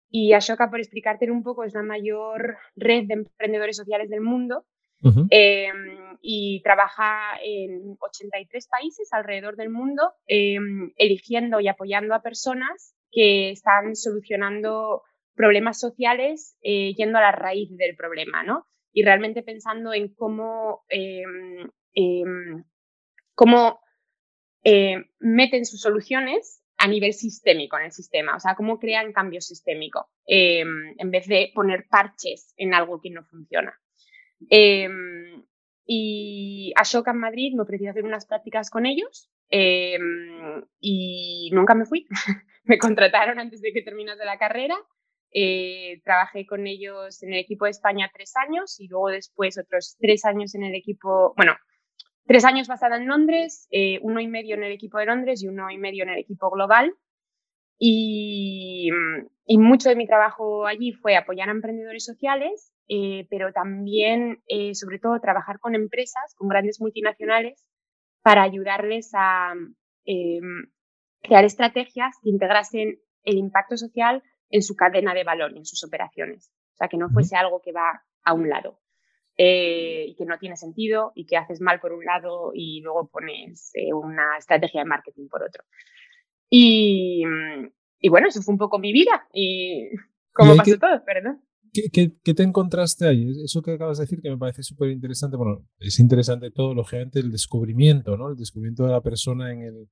[0.09, 4.65] y Ashoka, por explicarte un poco, es la mayor red de emprendedores sociales del mundo
[5.31, 5.69] eh,
[6.21, 10.59] y trabaja en 83 países alrededor del mundo, eh,
[10.97, 15.03] eligiendo y apoyando a personas que están solucionando
[15.35, 18.67] problemas sociales eh, yendo a la raíz del problema, ¿no?
[18.93, 22.65] Y realmente pensando en cómo, em, em,
[23.35, 23.81] cómo
[25.19, 30.09] meten sus soluciones a nivel sistémico en el sistema, o sea, cómo crean cambio sistémico
[30.27, 33.79] em, en vez de poner parches en algo que no funciona.
[34.51, 35.45] Em,
[35.87, 41.87] y Ashoka en Madrid me ofreció hacer unas prácticas con ellos em, y nunca me
[41.87, 42.07] fui.
[42.65, 44.77] me contrataron antes de que terminase la carrera.
[45.31, 49.97] Eh, trabajé con ellos en el equipo de España tres años y luego después otros
[49.99, 51.57] tres años en el equipo, bueno,
[52.27, 55.49] Tres años basada en Londres, eh, uno y medio en el equipo de Londres y
[55.49, 56.95] uno y medio en el equipo global.
[57.79, 58.89] Y,
[59.45, 64.75] y mucho de mi trabajo allí fue apoyar a emprendedores sociales, eh, pero también, eh,
[64.75, 67.65] sobre todo, trabajar con empresas, con grandes multinacionales,
[68.23, 69.55] para ayudarles a
[70.05, 70.71] em,
[71.23, 75.83] crear estrategias que integrasen el impacto social en su cadena de valor y en sus
[75.85, 76.53] operaciones.
[76.75, 78.81] O sea, que no fuese algo que va a un lado.
[79.37, 83.09] Eh, y que no tiene sentido y que haces mal por un lado y luego
[83.09, 85.65] pones eh, una estrategia de marketing por otro.
[86.49, 87.25] Y,
[87.99, 89.89] y, bueno, eso fue un poco mi vida y
[90.33, 91.43] cómo pasó todo, perdón.
[91.75, 93.29] ¿Qué, qué, qué, te encontraste ahí?
[93.45, 95.37] Eso que acabas de decir que me parece súper interesante.
[95.37, 98.31] Bueno, es interesante todo, lógicamente, el descubrimiento, ¿no?
[98.31, 99.89] El descubrimiento de la persona en el,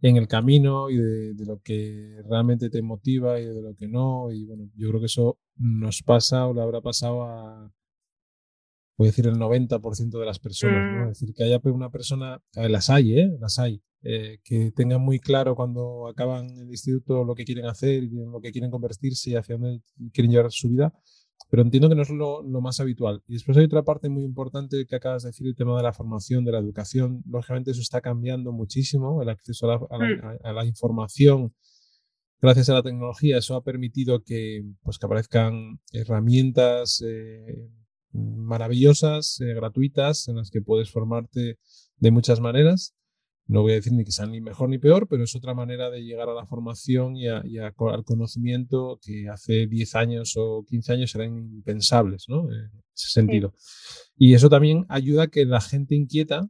[0.00, 3.86] en el camino y de, de, lo que realmente te motiva y de lo que
[3.86, 4.32] no.
[4.32, 7.70] Y bueno, yo creo que eso nos pasa o le habrá pasado a,
[9.00, 11.06] voy a decir el 90% de las personas, ¿no?
[11.06, 11.10] Mm.
[11.10, 13.30] Es decir, que haya una persona, las hay, ¿eh?
[13.40, 18.04] Las hay, eh, que tengan muy claro cuando acaban el instituto lo que quieren hacer,
[18.04, 19.82] y lo que quieren convertirse y hacia dónde
[20.12, 20.92] quieren llevar su vida,
[21.50, 23.22] pero entiendo que no es lo, más habitual.
[23.26, 25.92] Y después hay otra parte muy importante que acabas de decir, el tema de la
[25.92, 27.22] formación, de la educación.
[27.26, 30.66] Lógicamente eso está cambiando muchísimo, el acceso a la, mm.
[30.66, 31.52] información.
[32.40, 37.68] Gracias a la tecnología, eso ha permitido que, pues, que aparezcan herramientas, eh,
[38.12, 41.58] maravillosas, eh, gratuitas, en las que puedes formarte
[41.96, 42.94] de muchas maneras.
[43.50, 45.90] No voy a decir ni que sean ni mejor ni peor, pero es otra manera
[45.90, 51.14] de llegar a la formación y, al conocimiento que hace 10 años o 15 años
[51.16, 52.48] eran impensables, ¿no?
[52.48, 53.52] En ese sentido.
[54.16, 56.48] Y eso también ayuda a que la gente inquieta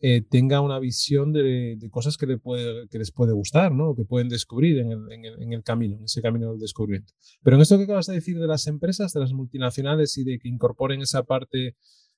[0.00, 3.94] eh, tenga una visión de, cosas que, le puede, que les puede gustar, ¿no?
[3.96, 7.14] que pueden descubrir en el, en, el, en el, camino, en ese camino del descubrimiento.
[7.42, 10.38] Pero en esto que acabas de decir de las empresas, de las multinacionales y de
[10.38, 11.76] que incorporen esa parte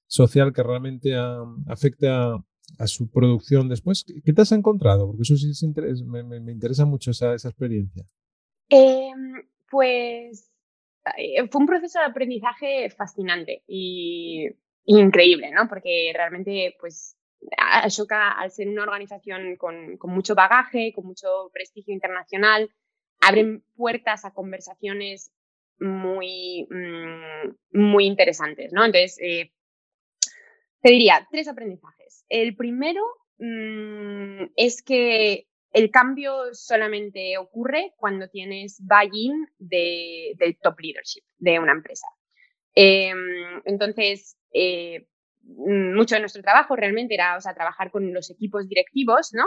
[0.09, 1.45] social que realmente a,
[2.79, 5.07] a, su producción después, ¿qué te has encontrado?
[5.07, 5.53] Porque eso sí
[6.07, 8.05] me, interesa mucho esa, esa experiencia.
[8.69, 9.11] Eh,
[9.71, 10.51] pues
[11.17, 14.49] eh, fue un proceso de aprendizaje fascinante y,
[14.85, 15.69] increíble, ¿no?
[15.69, 17.17] Porque realmente, pues
[17.59, 17.91] al
[18.51, 22.71] ser una organización con, mucho bagaje, con mucho prestigio internacional,
[23.21, 25.33] abren puertas a conversaciones
[25.79, 28.85] muy, mm, muy interesantes, ¿no?
[28.85, 29.53] Entonces, eh,
[30.87, 32.25] te diría tres aprendizajes.
[32.29, 33.03] El primero
[33.39, 41.73] mm, es que el cambio solamente ocurre cuando tienes buy-in del top leadership de una
[41.73, 42.07] empresa.
[42.73, 43.19] Em,
[43.65, 45.09] entonces, eh,
[45.43, 49.43] mucho de nuestro trabajo realmente era, o sea, trabajar con los equipos directivos, ¿no?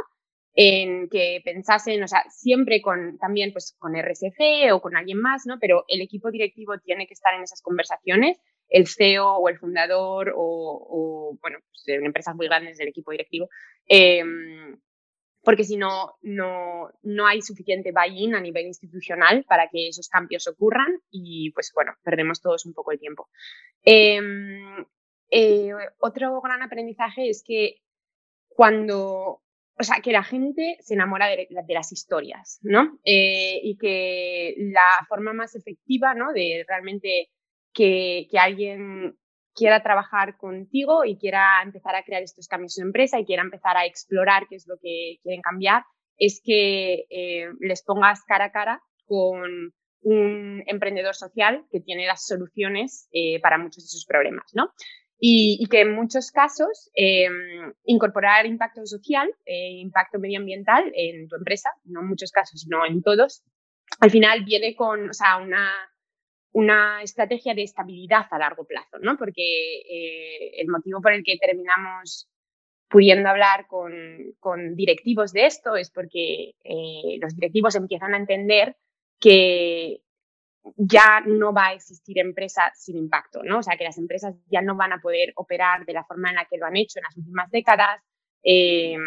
[0.55, 5.45] En que pensasen, o sea, siempre con, también pues con RSC o con alguien más,
[5.45, 5.57] ¿no?
[5.57, 10.33] Pero el equipo directivo tiene que estar en esas conversaciones, el CEO o el fundador
[10.35, 13.49] o, bueno, pues en empresas muy grandes del equipo directivo,
[13.87, 14.79] em,
[15.41, 20.47] porque si no, no, no hay suficiente buy-in a nivel institucional para que esos cambios
[20.47, 23.29] ocurran y pues bueno, perdemos todos un poco el tiempo.
[23.83, 24.21] Eh,
[25.31, 27.81] eh, otro gran aprendizaje es que
[28.47, 29.41] cuando,
[29.77, 32.99] o sea, que la gente se enamora de, las historias, ¿no?
[33.05, 36.33] Eh, y que la forma más efectiva, ¿no?
[36.33, 37.29] De realmente
[37.73, 39.17] que, alguien
[39.55, 43.77] quiera trabajar contigo y quiera empezar a crear estos cambios en empresa y quiera empezar
[43.77, 45.83] a explorar qué es lo que quieren cambiar,
[46.17, 52.25] es que eh, les pongas cara a cara con un emprendedor social que tiene las
[52.25, 53.09] soluciones
[53.41, 54.71] para muchos de sus problemas, ¿no?
[55.19, 61.69] y, que en muchos casos em, incorporar impacto social, eh, impacto medioambiental en tu empresa,
[61.83, 63.43] no en muchos casos, no en todos,
[63.99, 65.69] al final viene con o sea, una,
[66.51, 69.17] una estrategia de estabilidad a largo plazo, ¿no?
[69.17, 72.27] Porque eh, el motivo por el que terminamos
[72.89, 73.93] pudiendo hablar con,
[74.39, 78.75] con directivos de esto es porque eh, los directivos empiezan a entender
[79.19, 80.01] que
[80.75, 83.59] ya no va a existir empresa sin impacto, ¿no?
[83.59, 86.35] O sea, que las empresas ya no van a poder operar de la forma en
[86.35, 88.01] la que lo han hecho en las últimas décadas,
[88.43, 88.97] eh,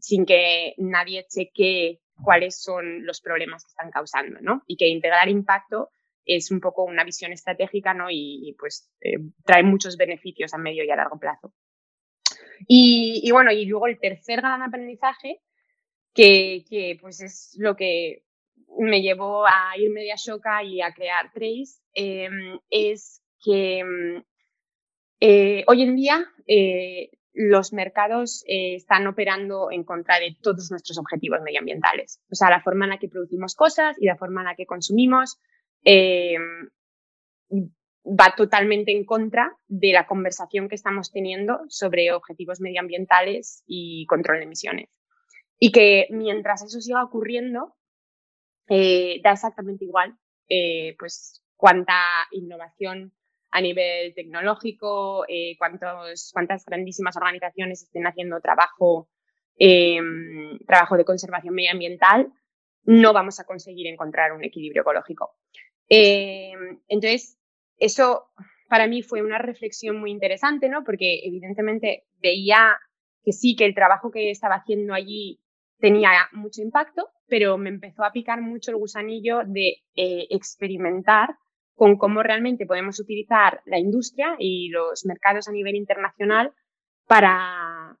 [0.00, 4.62] sin que nadie cheque cuáles son los problemas que están causando, ¿no?
[4.66, 5.90] Y que integrar impacto
[6.24, 8.06] es un poco una visión estratégica, ¿no?
[8.10, 11.52] Y, pues eh, trae muchos beneficios a medio y a largo plazo.
[12.66, 15.40] Y, y, bueno, y luego el tercer gran aprendizaje,
[16.14, 18.24] que, pues es lo que
[18.78, 23.82] me llevó a irme de Ashoka y a crear Trace em, es que
[25.20, 31.40] eh, hoy en día eh, los mercados están operando en contra de todos nuestros objetivos
[31.42, 32.20] medioambientales.
[32.30, 34.66] O sea, la forma en la que producimos cosas y la forma en la que
[34.66, 35.40] consumimos
[35.84, 36.68] em,
[38.04, 44.38] va totalmente en contra de la conversación que estamos teniendo sobre objetivos medioambientales y control
[44.38, 44.88] de emisiones.
[45.58, 47.74] Y que mientras eso siga ocurriendo,
[48.68, 50.16] eh, da exactamente igual
[50.48, 51.94] eh, pues cuánta
[52.32, 53.12] innovación
[53.50, 59.08] a nivel tecnológico, eh, cuántos, cuántas grandísimas organizaciones estén haciendo trabajo,
[59.56, 62.32] em, trabajo de conservación medioambiental,
[62.82, 65.36] no vamos a conseguir encontrar un equilibrio ecológico.
[65.96, 67.38] Em, entonces,
[67.78, 68.26] eso
[68.68, 70.82] para mí fue una reflexión muy interesante, ¿no?
[70.84, 72.76] Porque evidentemente veía
[73.22, 75.40] que sí, que el trabajo que estaba haciendo allí
[75.78, 81.36] tenía mucho impacto, pero me empezó a picar mucho el gusanillo de eh, experimentar
[81.74, 86.52] con cómo realmente podemos utilizar la industria y los mercados a nivel internacional
[87.06, 87.98] para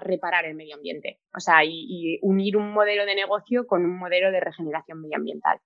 [0.00, 1.20] reparar el medio ambiente.
[1.34, 5.60] O sea, y, unir un modelo de negocio con un modelo de regeneración medioambiental.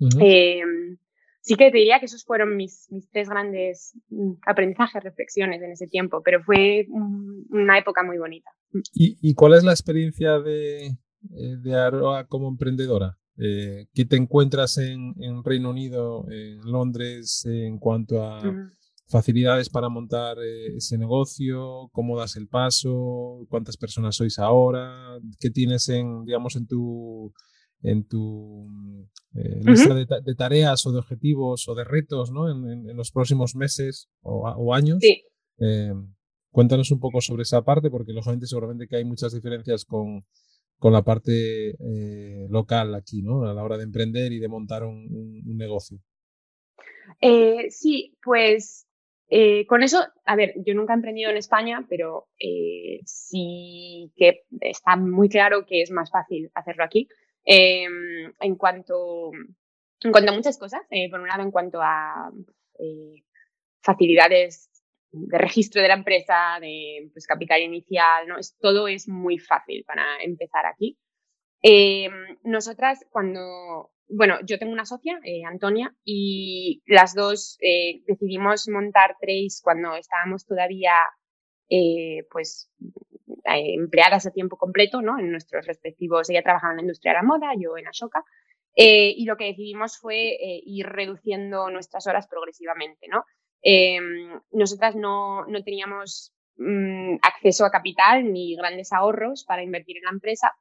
[0.00, 0.96] Em,
[1.40, 5.72] sí que te diría que esos fueron mis, mis tres grandes mm, aprendizajes, reflexiones en
[5.72, 6.86] ese tiempo, pero fue
[7.50, 8.50] una época muy bonita.
[8.92, 13.18] ¿Y, cuál es la experiencia de, eh, de Aroa como emprendedora?
[13.38, 18.40] Eh, ¿Qué te encuentras en, Reino Unido, en Londres, en cuanto a
[19.06, 21.88] facilidades para montar eh, ese negocio?
[21.92, 23.46] ¿Cómo das el paso?
[23.48, 25.18] ¿Cuántas personas sois ahora?
[25.38, 27.32] ¿Qué tienes en, digamos, en tu,
[27.82, 28.66] en tu
[29.64, 32.50] lista de, tareas o de objetivos o de retos ¿no?
[32.50, 34.98] en, los próximos meses o, años?
[35.00, 35.22] Sí.
[36.50, 40.24] Cuéntanos un poco sobre esa parte, porque lógicamente seguramente que hay muchas diferencias con,
[40.78, 43.44] con la parte eh, local aquí, ¿no?
[43.44, 45.98] A la hora de emprender y de montar un, negocio.
[47.20, 48.86] Eh, sí, pues
[49.28, 52.28] eh, con eso, a ver, yo nunca he emprendido en España, pero
[53.04, 57.08] sí que está muy claro que es más fácil hacerlo aquí.
[57.44, 59.30] Em, en cuanto
[60.02, 62.30] en cuanto a muchas cosas, por un lado en cuanto a
[63.82, 64.68] facilidades
[65.10, 68.38] de registro de la empresa, de pues, capital inicial, ¿no?
[68.38, 70.98] Es, todo es muy fácil para empezar aquí.
[71.62, 72.08] Eh,
[72.44, 79.16] nosotras cuando, bueno, yo tengo una socia, eh, Antonia, y las dos eh, decidimos montar
[79.20, 80.92] Trace cuando estábamos todavía,
[82.30, 82.70] pues,
[83.44, 85.18] empleadas a tiempo completo, ¿no?
[85.18, 88.24] En nuestros respectivos, ella trabajaba en la industria de la moda, yo en Ashoka,
[88.74, 93.24] y lo que decidimos fue ir reduciendo nuestras horas progresivamente, ¿no?
[93.62, 93.98] Eh,
[94.52, 100.10] nosotras no, no teníamos mm, acceso a capital ni grandes ahorros para invertir en la
[100.10, 100.52] empresa.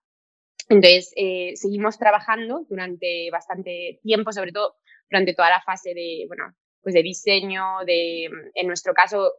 [0.70, 4.76] Entonces, eh, seguimos trabajando durante bastante tiempo, sobre todo
[5.10, 9.32] durante toda la fase de, bueno, pues de diseño, de, en nuestro caso,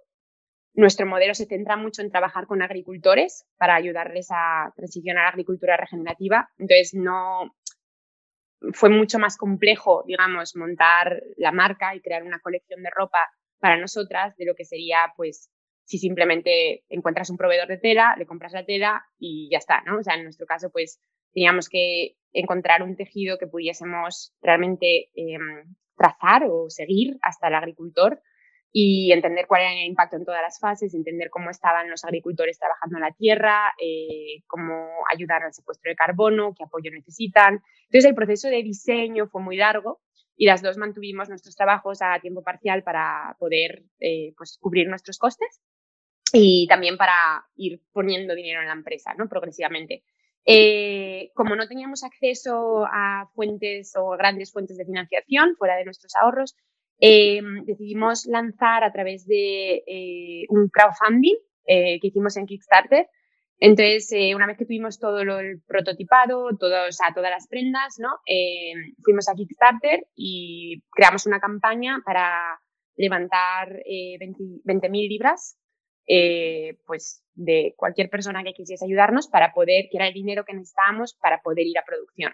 [0.78, 5.30] nuestro modelo se centra mucho en trabajar con agricultores para ayudarles a transicionar a la
[5.30, 6.50] agricultura regenerativa.
[6.56, 7.52] Entonces, no,
[8.72, 13.76] fue mucho más complejo, digamos, montar la marca y crear una colección de ropa para
[13.76, 15.50] nosotras de lo que sería, pues,
[15.84, 19.98] si simplemente encuentras un proveedor de tela, le compras la tela y ya está, ¿no?
[19.98, 21.00] O sea, en nuestro caso, pues,
[21.32, 28.22] teníamos que encontrar un tejido que pudiésemos realmente em, trazar o seguir hasta el agricultor
[28.72, 32.58] y entender cuál era el impacto en todas las fases, entender cómo estaban los agricultores
[32.58, 37.62] trabajando en la tierra, eh, cómo ayudar al secuestro de carbono, qué apoyo necesitan.
[37.84, 40.00] Entonces, el proceso de diseño fue muy largo
[40.36, 45.18] y las dos mantuvimos nuestros trabajos a tiempo parcial para poder eh, pues, cubrir nuestros
[45.18, 45.60] costes
[46.32, 49.28] y también para ir poniendo dinero en la empresa, ¿no?
[49.28, 50.04] Progresivamente.
[50.44, 56.14] Eh, como no teníamos acceso a fuentes o grandes fuentes de financiación fuera de nuestros
[56.16, 56.54] ahorros,
[57.00, 61.36] decidimos lanzar a través de un crowdfunding
[61.66, 63.06] que hicimos en Kickstarter
[63.60, 68.20] entonces, eh, una vez que tuvimos todo el prototipado, todos, o todas las prendas, ¿no?
[68.24, 68.72] Eh,
[69.02, 72.60] fuimos a Kickstarter y creamos una campaña para
[72.96, 75.58] levantar eh, 20.000 libras,
[76.06, 80.54] eh, pues de cualquier persona que quisiese ayudarnos para poder, que era el dinero que
[80.54, 82.32] necesitábamos para poder ir a producción.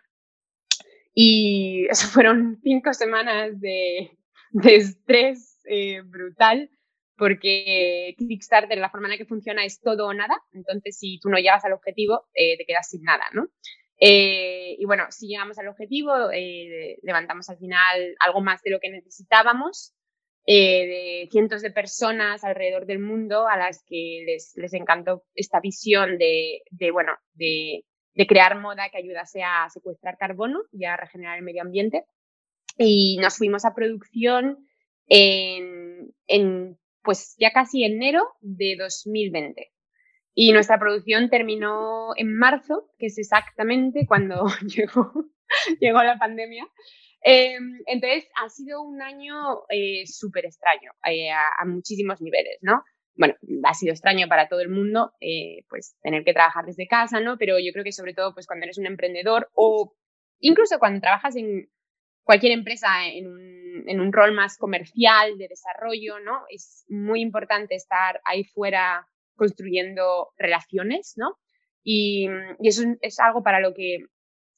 [1.14, 4.10] Y eso fueron cinco semanas de,
[4.54, 5.60] de estrés
[6.06, 6.70] brutal
[7.16, 11.28] porque Kickstarter, la forma en la que funciona es todo o nada, entonces si tú
[11.28, 13.48] no llegas al objetivo, eh, te quedas sin nada, ¿no?
[13.98, 18.80] Eh, y bueno, si llegamos al objetivo, eh, levantamos al final algo más de lo
[18.80, 19.94] que necesitábamos,
[20.46, 26.18] de cientos de personas alrededor del mundo a las que les, les encantó esta visión
[26.18, 31.38] de, de bueno, de, de, crear moda que ayudase a secuestrar carbono y a regenerar
[31.38, 32.04] el medio ambiente.
[32.76, 34.66] Y nos fuimos a producción
[35.06, 39.70] en, en pues ya casi enero de 2020.
[40.34, 45.12] Y nuestra producción terminó en marzo, que es exactamente cuando llegó,
[45.80, 46.66] llegó la pandemia.
[47.22, 52.82] Em, entonces, ha sido un año eh, súper extraño eh, a, muchísimos niveles, ¿no?
[53.16, 57.20] Bueno, ha sido extraño para todo el mundo, eh, pues tener que trabajar desde casa,
[57.20, 57.38] ¿no?
[57.38, 59.94] Pero yo creo que sobre todo, pues cuando eres un emprendedor o
[60.40, 61.70] incluso cuando trabajas en
[62.24, 63.28] cualquier empresa en
[64.00, 66.42] un, rol más comercial, de desarrollo, ¿no?
[66.48, 69.06] Es muy importante estar ahí fuera
[69.36, 71.38] construyendo relaciones, ¿no?
[71.82, 72.28] Y,
[72.60, 73.98] eso es algo para lo que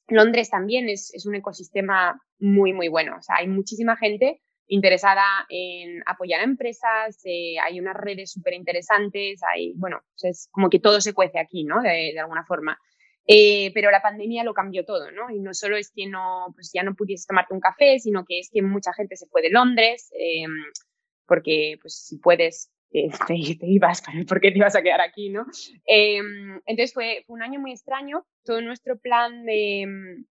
[0.07, 3.17] Londres también es, un ecosistema muy, muy bueno.
[3.17, 8.53] O sea, hay muchísima gente interesada en apoyar a empresas, eh, hay unas redes súper
[8.53, 11.81] interesantes, hay, bueno, es como que todo se cuece aquí, ¿no?
[11.81, 12.79] De alguna forma.
[13.29, 15.29] Eh, pero la pandemia lo cambió todo, ¿no?
[15.29, 18.39] Y no solo es que no, pues ya no pudiese tomarte un café, sino que
[18.39, 20.45] es que mucha gente se fue de Londres, eh,
[21.27, 25.45] porque pues si puedes, eh, te, ibas, ¿por qué te ibas a quedar aquí, no?
[25.85, 26.21] Eh,
[26.65, 30.23] entonces fue, fue, un año muy extraño, todo nuestro plan de,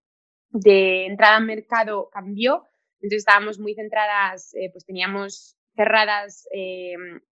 [0.50, 2.64] de entrada al mercado cambió,
[2.96, 6.48] entonces estábamos muy centradas, eh, pues teníamos cerradas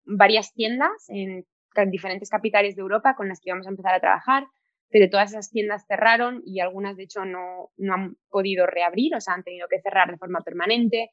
[0.04, 1.46] varias tiendas en
[1.90, 4.46] diferentes capitales de Europa con las que íbamos a empezar a trabajar,
[4.90, 9.20] pero todas esas tiendas cerraron y algunas de hecho no, no han podido reabrir, o
[9.20, 11.10] sea, han tenido que cerrar de forma permanente.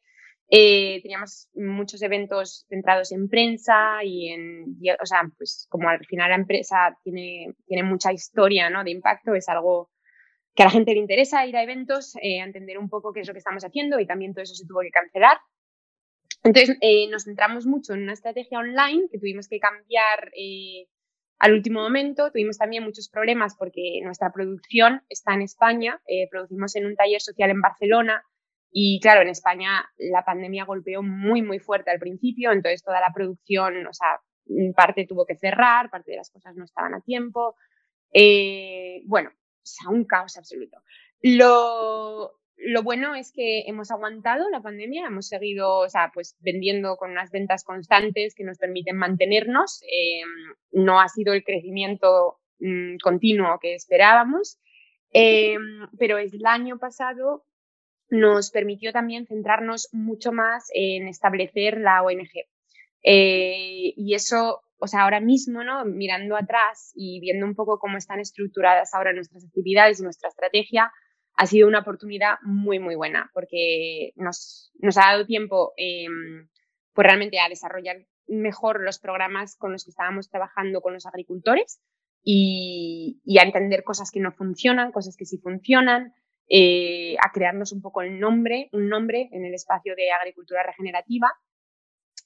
[0.53, 6.29] Eh, teníamos muchos eventos centrados en prensa y en, o sea, pues como al final
[6.29, 8.83] la empresa tiene, tiene mucha historia, ¿no?
[8.83, 9.89] De impacto, es algo
[10.53, 13.27] que a la gente le interesa ir a eventos, eh, entender un poco qué es
[13.27, 15.37] lo que estamos haciendo y también todo eso se tuvo que cancelar.
[16.43, 20.87] Entonces, eh, nos centramos mucho en una estrategia online que tuvimos que cambiar eh,
[21.41, 26.75] al último momento tuvimos también muchos problemas porque nuestra producción está en España, eh, producimos
[26.75, 28.23] en un taller social en Barcelona
[28.71, 33.11] y claro, en España la pandemia golpeó muy, muy fuerte al principio, entonces toda la
[33.11, 34.21] producción, o sea,
[34.75, 37.55] parte tuvo que cerrar, parte de las cosas no estaban a tiempo.
[38.13, 40.77] Eh, bueno, o sea, un caos absoluto.
[42.63, 47.11] Lo bueno es que hemos aguantado la pandemia, hemos seguido, o sea, pues vendiendo con
[47.11, 49.81] unas ventas constantes que nos permiten mantenernos.
[49.83, 50.21] Eh,
[50.71, 54.59] no ha sido el crecimiento mm, continuo que esperábamos,
[55.13, 55.57] eh,
[55.97, 57.45] pero el año pasado
[58.09, 62.45] nos permitió también centrarnos mucho más en establecer la ONG.
[63.03, 65.85] Eh, y eso, o sea, ahora mismo, ¿no?
[65.85, 70.91] Mirando atrás y viendo un poco cómo están estructuradas ahora nuestras actividades y nuestra estrategia,
[71.35, 76.07] ha sido una oportunidad muy, muy buena porque nos, nos ha dado tiempo eh,
[76.93, 81.81] pues realmente a desarrollar mejor los programas con los que estábamos trabajando con los agricultores
[82.23, 86.13] y, y a entender cosas que no funcionan, cosas que sí funcionan,
[86.47, 91.31] eh, a crearnos un poco el nombre, un nombre en el espacio de agricultura regenerativa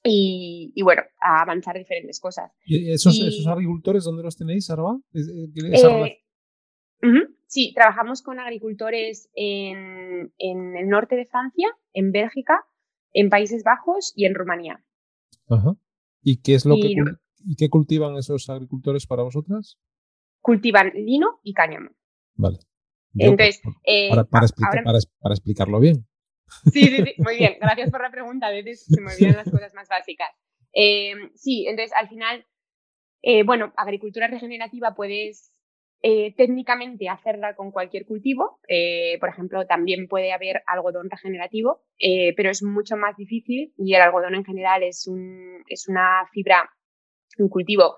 [0.02, 2.52] y, y, bueno, a avanzar diferentes cosas.
[2.64, 4.98] ¿Y esos, esos agricultores dónde los tenéis, Arba?
[5.14, 6.22] Eh,
[7.46, 12.64] Sí, trabajamos con agricultores en, en, el norte de Francia, en Bélgica,
[13.12, 14.84] en Países Bajos y en Rumanía.
[15.48, 15.76] Ajá.
[16.22, 16.94] ¿Y qué es lo que
[17.46, 19.78] ¿y qué cultivan esos agricultores para vosotras?
[20.40, 21.90] Cultivan lino y cáñamo.
[22.34, 22.58] Vale.
[23.14, 24.46] Entonces, eh, para, para,
[25.20, 26.06] para, explicarlo bien.
[26.72, 27.56] Sí, sí, sí, muy bien.
[27.60, 28.48] Gracias por la pregunta.
[28.48, 30.28] A veces se me olvidan las cosas más básicas.
[30.72, 32.46] Eh, sí, entonces al final,
[33.22, 35.52] eh, bueno, agricultura regenerativa puedes
[36.02, 38.60] eh, técnicamente hacerla con cualquier cultivo.
[38.68, 43.94] Eh, por ejemplo, también puede haber algodón regenerativo, eh, pero es mucho más difícil y
[43.94, 46.70] el algodón en general es, un, es una fibra,
[47.38, 47.96] un cultivo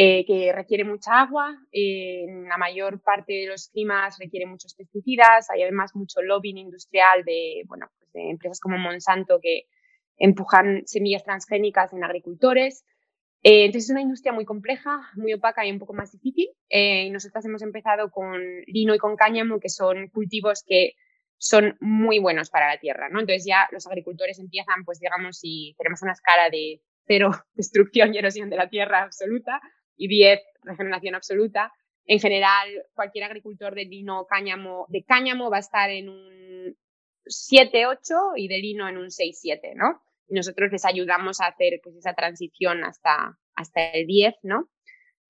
[0.00, 1.58] que requiere mucha agua.
[1.72, 5.50] en la mayor parte de los climas requiere muchos pesticidas.
[5.50, 9.64] Hay además mucho lobbying industrial de, bueno, pues de empresas como Monsanto que
[10.16, 12.84] empujan semillas transgénicas en agricultores.
[13.42, 16.48] Eh, entonces es una industria muy compleja, muy opaca y un poco más difícil.
[16.68, 20.94] Eh, nosotras hemos empezado con lino y con cáñamo, que son cultivos que
[21.36, 23.20] son muy buenos para la tierra, ¿no?
[23.20, 28.18] Entonces ya los agricultores empiezan, pues digamos, si tenemos una escala de cero destrucción y
[28.18, 29.60] erosión de la tierra absoluta
[29.96, 31.72] y 10 regeneración absoluta,
[32.06, 36.76] en general cualquier agricultor de lino cáñamo, de cáñamo va a estar en un
[37.26, 40.02] 7-8 y de lino en un 6-7, ¿no?
[40.28, 44.68] Nosotros les ayudamos a hacer pues esa transición hasta, hasta el 10, ¿no?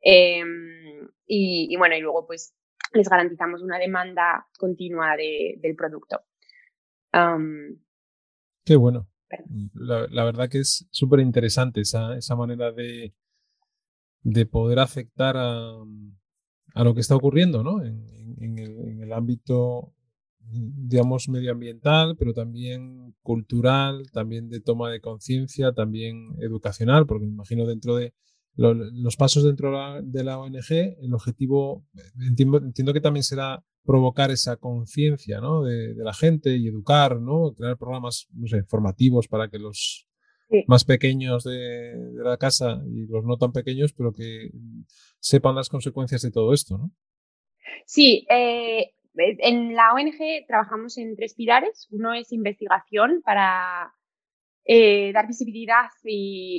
[0.00, 2.54] Em, y, bueno, y luego pues
[2.92, 6.20] les garantizamos una demanda continua del producto.
[8.64, 9.08] Qué bueno.
[9.74, 13.14] La, verdad que es súper interesante esa, esa, manera de,
[14.22, 15.72] de poder afectar a,
[16.74, 17.82] a, lo que está ocurriendo ¿no?
[17.82, 18.06] en,
[18.40, 19.92] en, el, en, el, ámbito,
[20.50, 27.66] digamos, medioambiental, pero también cultural, también de toma de conciencia, también educacional, porque me imagino
[27.66, 28.14] dentro de
[28.58, 31.86] los pasos dentro de la ONG, el objetivo,
[32.20, 35.62] entiendo, entiendo que también será provocar esa conciencia ¿no?
[35.62, 37.54] de, la gente y educar, ¿no?
[37.54, 40.08] crear programas no sé, formativos para que los
[40.66, 44.50] más pequeños de, la casa y los no tan pequeños, pero que
[45.20, 46.78] sepan las consecuencias de todo esto.
[46.78, 46.90] ¿no?
[47.86, 51.88] Sí, eh, en la ONG trabajamos en tres pilares.
[51.90, 53.92] Uno es investigación para
[54.64, 55.86] eh, dar visibilidad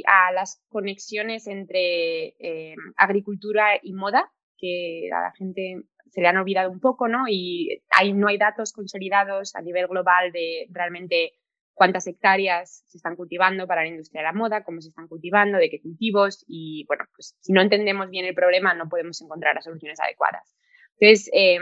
[0.08, 6.38] a las conexiones entre eh, agricultura y moda, que a la gente se le han
[6.38, 7.26] olvidado un poco, ¿no?
[7.30, 11.34] Y hay, no hay datos consolidados a nivel global de realmente
[11.76, 15.58] cuántas hectáreas se están cultivando para la industria de la moda, cómo se están cultivando,
[15.58, 19.56] de qué cultivos y, bueno, pues si no entendemos bien el problema no podemos encontrar
[19.56, 20.56] las soluciones adecuadas.
[21.00, 21.60] Entonces, eh,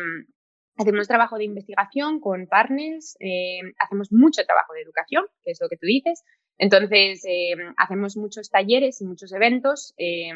[0.77, 5.69] Hacemos trabajo de investigación con partners, eh, hacemos mucho trabajo de educación, que es lo
[5.69, 6.23] que tú dices.
[6.59, 10.31] Entonces, eh, hacemos muchos talleres y muchos eventos eh,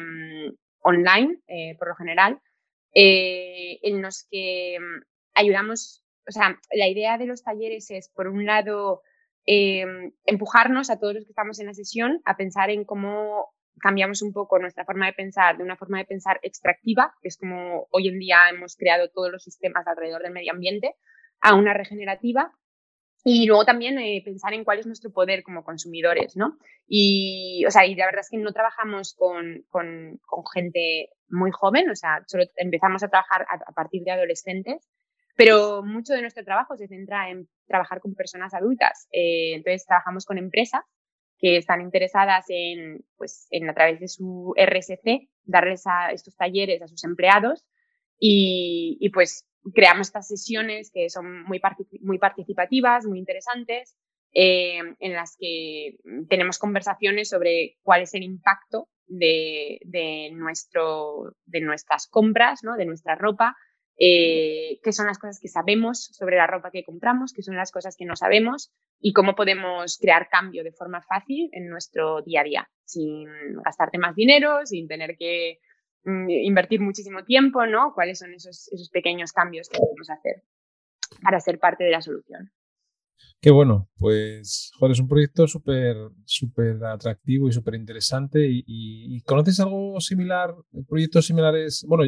[0.80, 1.38] online,
[1.78, 2.40] por lo general,
[2.92, 4.78] en los que
[5.34, 9.02] ayudamos, o sea, la idea de los talleres es, por un lado,
[9.46, 14.32] empujarnos a todos los que estamos en la sesión a pensar en cómo cambiamos un
[14.32, 18.08] poco nuestra forma de pensar de una forma de pensar extractiva, que es como hoy
[18.08, 20.94] en día hemos creado todos los sistemas alrededor del medio ambiente,
[21.40, 22.52] a una regenerativa.
[23.24, 26.58] Y luego también eh, pensar en cuál es nuestro poder como consumidores, ¿no?
[26.88, 30.18] Y, o sea, y la verdad es que no trabajamos con, con,
[30.52, 34.88] gente muy joven, o sea, solo empezamos a trabajar a, partir de adolescentes,
[35.36, 39.06] pero mucho de nuestro trabajo se centra en trabajar con personas adultas.
[39.12, 40.82] Eh, entonces, trabajamos con empresas
[41.42, 46.80] que están interesadas en, pues, en a través de su RSC, darles a estos talleres
[46.80, 47.66] a sus empleados
[48.16, 51.60] y, pues creamos estas sesiones que son muy,
[52.00, 53.96] muy participativas, muy interesantes,
[54.32, 55.96] eh, en las que
[56.28, 62.76] tenemos conversaciones sobre cuál es el impacto de, de, nuestro, de nuestras compras, ¿no?
[62.76, 63.56] de nuestra ropa,
[64.04, 67.70] eh, qué son las cosas que sabemos sobre la ropa que compramos, qué son las
[67.70, 72.40] cosas que no sabemos y cómo podemos crear cambio de forma fácil en nuestro día
[72.40, 73.28] a día, sin
[73.64, 75.60] gastarte más dinero, sin tener que
[76.02, 77.94] mm, invertir muchísimo tiempo, ¿no?
[77.94, 80.42] ¿Cuáles son esos, esos pequeños cambios que podemos hacer
[81.22, 82.50] para ser parte de la solución?
[83.40, 88.46] Qué bueno, pues joder, es un proyecto súper súper atractivo y súper interesante.
[88.48, 90.54] Y, conoces algo similar,
[90.88, 91.84] proyectos similares?
[91.88, 92.04] Bueno,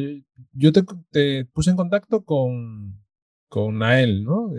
[0.53, 3.03] yo, te, puse en contacto con,
[3.49, 4.49] con Nael, ¿no?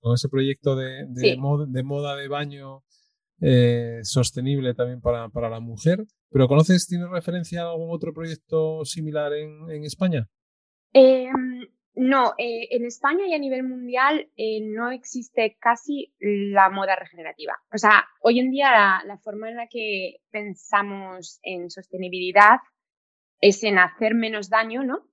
[0.00, 2.82] con ese proyecto de, de, moda, de baño
[3.40, 6.04] eh, sostenible también para, para, la mujer.
[6.30, 10.28] ¿Pero conoces, tienes referencia a algún otro proyecto similar en, en España?
[11.94, 17.58] No, eh, en España y a nivel mundial eh, no existe casi la moda regenerativa.
[17.72, 22.58] O sea, hoy en día la, forma en la que pensamos en sostenibilidad
[23.40, 25.08] es en hacer menos daño, ¿no?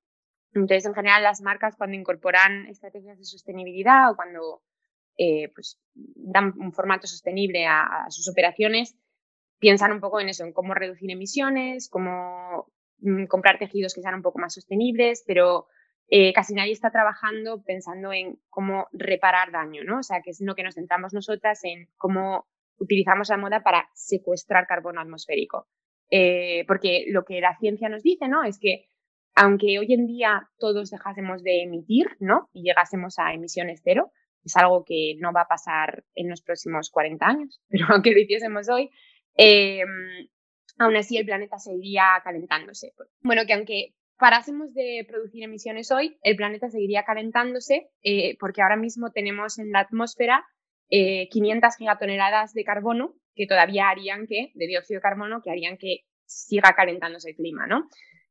[0.54, 4.62] Entonces, en general, las marcas cuando incorporan estrategias de sostenibilidad o cuando
[5.18, 8.96] eh, pues, dan un formato sostenible a, a, sus operaciones,
[9.60, 14.16] piensan un poco en eso, en cómo reducir emisiones, cómo mm, comprar tejidos que sean
[14.16, 15.68] un poco más sostenibles, pero
[16.10, 20.00] eh, casi nadie está trabajando pensando en cómo reparar daño, ¿no?
[20.00, 22.48] O sea, que es lo que nos centramos nosotras en cómo
[22.78, 25.68] utilizamos la moda para secuestrar carbono atmosférico.
[26.10, 28.44] Eh, porque lo que la ciencia nos dice, ¿no?
[28.44, 28.86] Es que
[29.36, 32.50] aunque hoy en día todos dejásemos de emitir, ¿no?
[32.54, 34.12] Y llegásemos a emisiones cero,
[34.44, 38.20] es algo que no va a pasar en los próximos 40 años, pero aunque lo
[38.20, 38.90] hiciésemos hoy,
[39.36, 39.84] eh,
[40.78, 42.94] aún así el planeta seguiría calentándose.
[43.22, 48.76] Bueno, que aunque parásemos de producir emisiones hoy, el planeta seguiría calentándose eh, porque ahora
[48.76, 50.46] mismo tenemos en la atmósfera
[50.90, 56.06] 500 gigatoneladas de carbono que todavía harían que, de dióxido de carbono, que harían que
[56.26, 57.88] siga calentándose el clima, ¿no?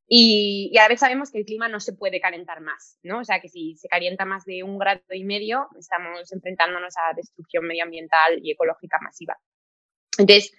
[0.08, 3.20] Y, y, a la vez sabemos que el clima no se puede calentar más, ¿no?
[3.20, 7.14] O sea, que si se calienta más de un grado y medio, estamos enfrentándonos a
[7.16, 9.36] destrucción medioambiental y ecológica masiva.
[10.18, 10.52] Entonces,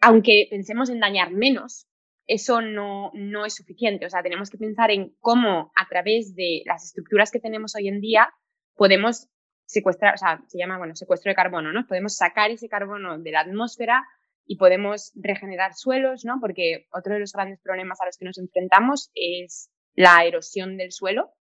[0.00, 1.88] aunque pensemos en dañar menos,
[2.26, 4.06] eso no, no es suficiente.
[4.06, 7.88] O sea, tenemos que pensar en cómo a través de las estructuras que tenemos hoy
[7.88, 8.32] en día
[8.74, 9.28] podemos
[9.66, 11.86] secuestrar, o sea, se llama, bueno, secuestro de carbono, ¿no?
[11.86, 14.04] Podemos sacar ese carbono de la atmósfera
[14.44, 16.38] y podemos regenerar suelos, ¿no?
[16.40, 20.92] Porque otro de los grandes problemas a los que nos enfrentamos es la erosión del
[20.92, 21.32] suelo.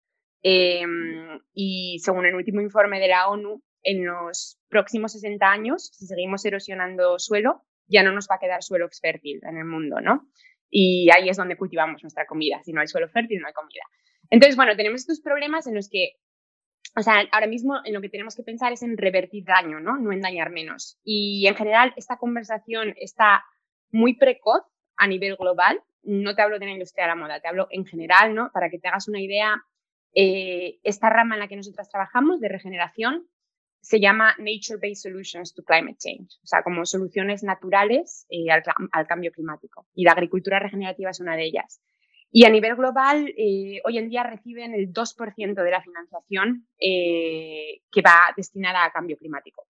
[0.43, 6.07] Em, y según el último informe de la ONU, en los próximos 60 años, si
[6.07, 10.29] seguimos erosionando suelo, ya no nos va a quedar suelo fértil en el mundo, ¿no?
[10.71, 12.63] Y ahí es donde cultivamos nuestra comida.
[12.63, 13.83] Si no hay suelo fértil, no hay comida.
[14.31, 16.15] Entonces, bueno, tenemos estos problemas en los que
[16.97, 19.97] o sea, ahora mismo en lo que tenemos que pensar es en revertir daño, ¿no?
[19.97, 20.99] No en dañar menos.
[21.05, 23.45] Y en general, esta conversación está
[23.93, 24.63] muy precoz
[24.97, 25.81] a nivel global.
[26.03, 28.51] No te hablo de la industria de la moda, te hablo en general, ¿no?
[28.53, 29.63] Para que te hagas una idea,
[30.15, 33.29] eh, esta rama en la que nosotras trabajamos de regeneración
[33.81, 38.63] se llama Nature-Based Solutions to Climate Change, o sea, como soluciones naturales eh, al,
[38.93, 39.87] al cambio climático.
[39.95, 41.81] Y la agricultura regenerativa es una de ellas.
[42.33, 47.83] Y a nivel global, eh, hoy en día reciben el 2% de la financiación eh,
[47.91, 49.67] que va destinada a cambio climático.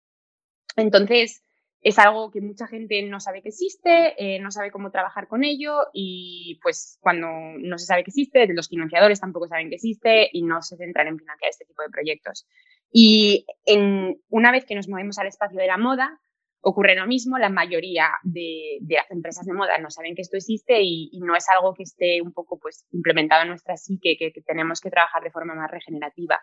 [0.77, 1.43] Entonces,
[1.81, 5.45] es algo que mucha gente no sabe que existe, eh, no sabe cómo trabajar con
[5.45, 10.29] ello y pues cuando no se sabe que existe, los financiadores tampoco saben que existe
[10.33, 12.47] y no se centran en financiar este tipo de proyectos.
[12.91, 16.21] Y en, una vez que nos movemos al espacio de la moda,
[16.61, 20.83] Ocurre lo mismo, la mayoría de, las empresas de moda no saben que esto existe
[20.83, 24.81] y, no es algo que esté un poco pues, implementado en nuestra psique, que, tenemos
[24.81, 26.41] que trabajar de forma más regenerativa.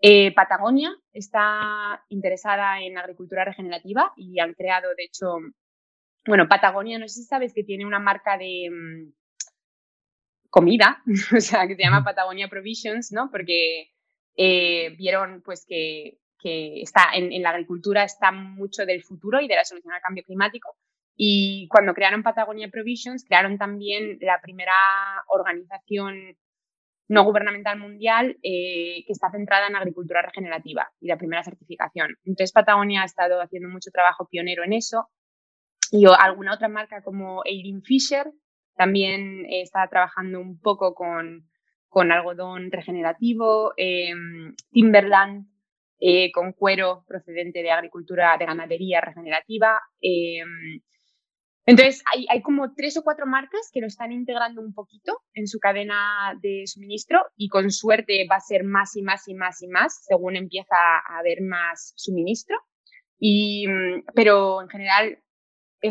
[0.00, 5.36] Eh, Patagonia está interesada en agricultura regenerativa y han creado, de hecho,
[6.26, 9.12] bueno, Patagonia, no sé si sabes que tiene una marca de mm,
[10.48, 11.02] comida,
[11.36, 13.30] o sea, que se llama Patagonia Provisions, ¿no?
[13.30, 13.90] Porque
[14.36, 19.56] eh, vieron pues que que está en, la agricultura está mucho del futuro y de
[19.56, 20.76] la solución al cambio climático.
[21.16, 24.72] Y cuando crearon Patagonia Provisions, crearon también la primera
[25.28, 26.36] organización
[27.10, 32.16] no gubernamental mundial eh, que está centrada en agricultura regenerativa y la primera certificación.
[32.24, 35.08] Entonces Patagonia ha estado haciendo mucho trabajo pionero en eso
[35.90, 38.30] y alguna otra marca como Eileen Fisher
[38.76, 41.50] también está trabajando un poco con,
[41.88, 43.72] con algodón regenerativo.
[43.76, 44.12] Eh,
[44.70, 45.48] Timberland
[45.98, 49.80] eh, con cuero procedente de agricultura, de ganadería regenerativa.
[51.70, 55.60] Entonces, hay, como tres o cuatro marcas que lo están integrando un poquito en su
[55.60, 59.68] cadena de suministro y con suerte va a ser más y más y más y
[59.68, 62.56] más según empieza a haber más suministro.
[63.20, 63.66] Y,
[64.16, 65.22] pero en general,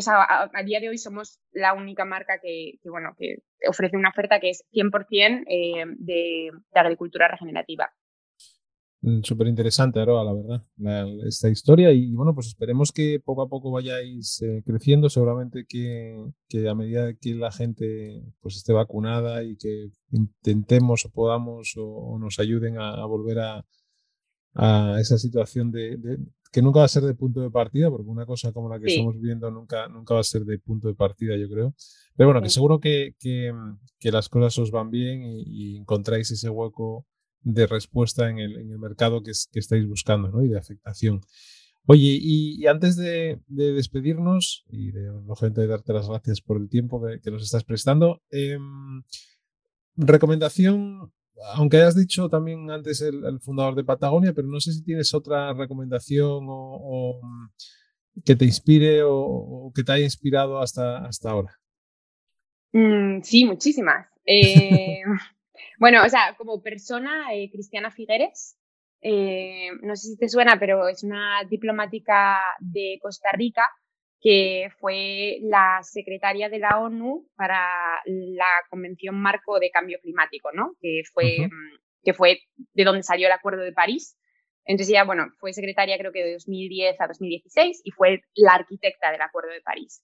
[0.06, 4.10] a, a, día de hoy somos la única marca que, que, bueno, que ofrece una
[4.10, 7.90] oferta que es 100% eh, de, de agricultura regenerativa.
[9.02, 11.92] Mm, Súper interesante, Aroa, la verdad, esta historia.
[11.92, 15.08] Y bueno, pues esperemos que poco a poco vayáis eh, creciendo.
[15.08, 16.16] Seguramente que,
[16.48, 22.18] que, a medida que la gente pues esté vacunada y que intentemos o podamos o,
[22.18, 23.64] nos ayuden a, volver a,
[24.54, 25.98] a, esa situación de,
[26.52, 28.88] que nunca va a ser de punto de partida, porque una cosa como la que
[28.88, 31.74] estamos viendo nunca, nunca va a ser de punto de partida, yo creo.
[32.16, 33.52] Pero bueno, que seguro que, que,
[33.98, 37.06] que, las cosas os van bien y, y encontráis ese hueco
[37.42, 40.42] de respuesta en el, en el mercado que, que, estáis buscando ¿no?
[40.42, 41.20] y de afectación.
[41.86, 46.68] Oye, y, antes de, de, despedirnos y de, lógicamente, de darte las gracias por el
[46.68, 48.58] tiempo que, nos estás prestando, eh,
[49.96, 51.12] recomendación,
[51.54, 55.52] aunque hayas dicho también antes el, fundador de Patagonia, pero no sé si tienes otra
[55.54, 57.20] recomendación o, o
[58.24, 61.58] que te inspire o, o, que te haya inspirado hasta, hasta ahora.
[62.72, 64.06] Mm, sí, muchísimas.
[64.32, 65.02] Eh,
[65.78, 68.56] Bueno, o sea, como persona, eh, Cristiana Figueres,
[69.02, 73.68] eh, no sé si te suena, pero es una diplomática de Costa Rica
[74.20, 80.74] que fue la secretaria de la ONU para la Convención Marco de Cambio Climático, ¿no?
[80.80, 82.40] Que fue, mm, que fue
[82.74, 84.18] de donde salió el Acuerdo de París.
[84.66, 89.10] Entonces ella, bueno, fue secretaria creo que de 2010 a 2016 y fue la arquitecta
[89.10, 90.02] del Acuerdo de París.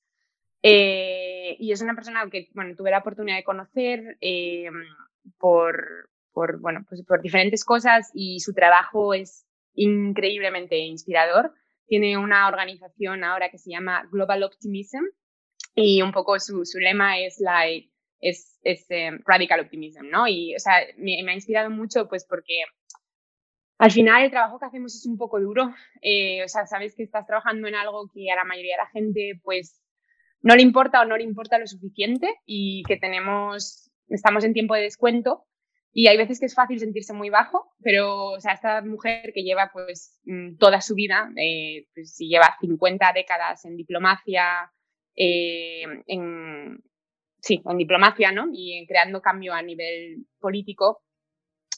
[0.62, 4.16] Eh, y es una persona que, bueno, tuve la oportunidad de conocer
[5.38, 11.52] por, por, bueno, pues por diferentes cosas y su trabajo es increíblemente inspirador.
[11.86, 15.04] Tiene una organización ahora que se llama Global Optimism
[15.74, 20.26] y un poco su, su lema es like, es, es em, radical optimism, ¿no?
[20.26, 22.54] Y, o sea, me, me, ha inspirado mucho pues porque
[23.78, 25.74] al final el trabajo que hacemos es un poco duro.
[26.00, 28.90] Eh, o sea, sabes que estás trabajando en algo que a la mayoría de la
[28.90, 29.82] gente pues
[30.40, 34.74] no le importa o no le importa lo suficiente y que tenemos, estamos en tiempo
[34.74, 35.44] de descuento
[35.92, 39.42] y hay veces que es fácil sentirse muy bajo, pero o sea, esta mujer que
[39.42, 44.70] lleva pues mm, toda su vida, eh, pues si lleva 50 décadas en diplomacia,
[45.14, 46.82] eh, en,
[47.40, 48.48] sí, en diplomacia, ¿no?
[48.52, 51.02] Y en creando cambio a nivel político,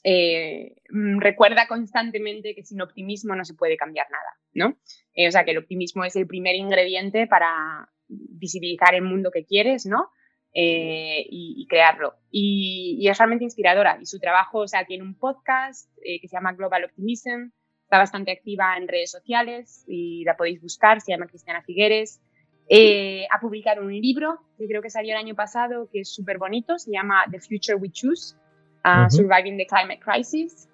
[0.04, 4.78] eh, mm, recuerda constantemente que sin optimismo no se puede cambiar nada, ¿no?
[5.14, 9.44] Eh, o sea, que el optimismo es el primer ingrediente para visibilizar el mundo que
[9.44, 10.10] quieres, ¿no?
[10.54, 12.14] Eh, y, crearlo.
[12.30, 13.98] Y, es realmente inspiradora.
[14.00, 17.50] Y su trabajo, o sea, tiene un podcast que se llama Global Optimism,
[17.84, 22.20] está bastante activa en redes sociales y la podéis buscar, se llama Cristiana Figueres.
[23.30, 26.78] ha publicado un libro que creo que salió el año pasado, que es súper bonito,
[26.78, 28.34] se llama The Future We Choose,
[29.10, 30.68] Surviving the Climate Crisis.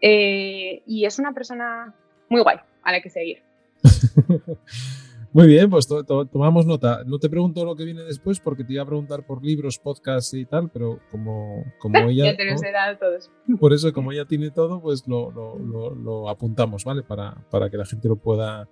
[0.00, 1.94] Eh, y es una persona
[2.28, 3.42] muy guay a la que seguir.
[5.32, 7.04] Muy bien, pues tomamos nota.
[7.06, 10.34] No te pregunto lo que viene después porque te iba a preguntar por libros, podcasts
[10.34, 12.36] y tal, pero como, como ella...
[12.36, 13.30] ya dado todos.
[13.60, 17.02] Por eso, como ella tiene todo, pues lo, lo, lo, apuntamos, ¿vale?
[17.02, 18.68] Para, para, que la gente lo pueda,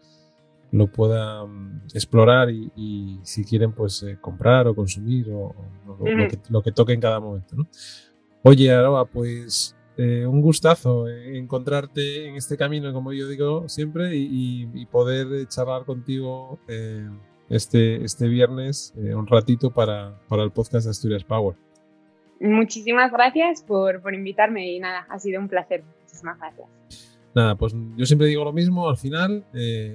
[0.72, 5.54] lo pueda mm, explorar y, si quieren, pues eh, comprar o consumir o,
[6.04, 7.68] que, lo, que, toque en cada momento, ¿no?
[8.42, 14.86] Oye, Aroa, pues eh, un gustazo encontrarte en este camino, como yo digo siempre, y,
[14.86, 17.09] poder charlar contigo eh,
[17.49, 21.57] este, este viernes eh, un ratito para, para, el podcast de Asturias Power.
[22.38, 25.82] Muchísimas gracias por, por invitarme y nada, ha sido un placer.
[26.03, 26.68] Muchísimas gracias.
[27.34, 29.44] Nada, pues yo siempre digo lo mismo, al final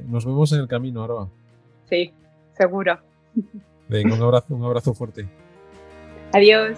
[0.08, 1.30] nos vemos en el camino, Aroa.
[1.86, 2.12] Sí,
[2.58, 3.00] seguro.
[3.88, 5.30] Venga, un abrazo, un abrazo fuerte.
[6.34, 6.78] Adiós.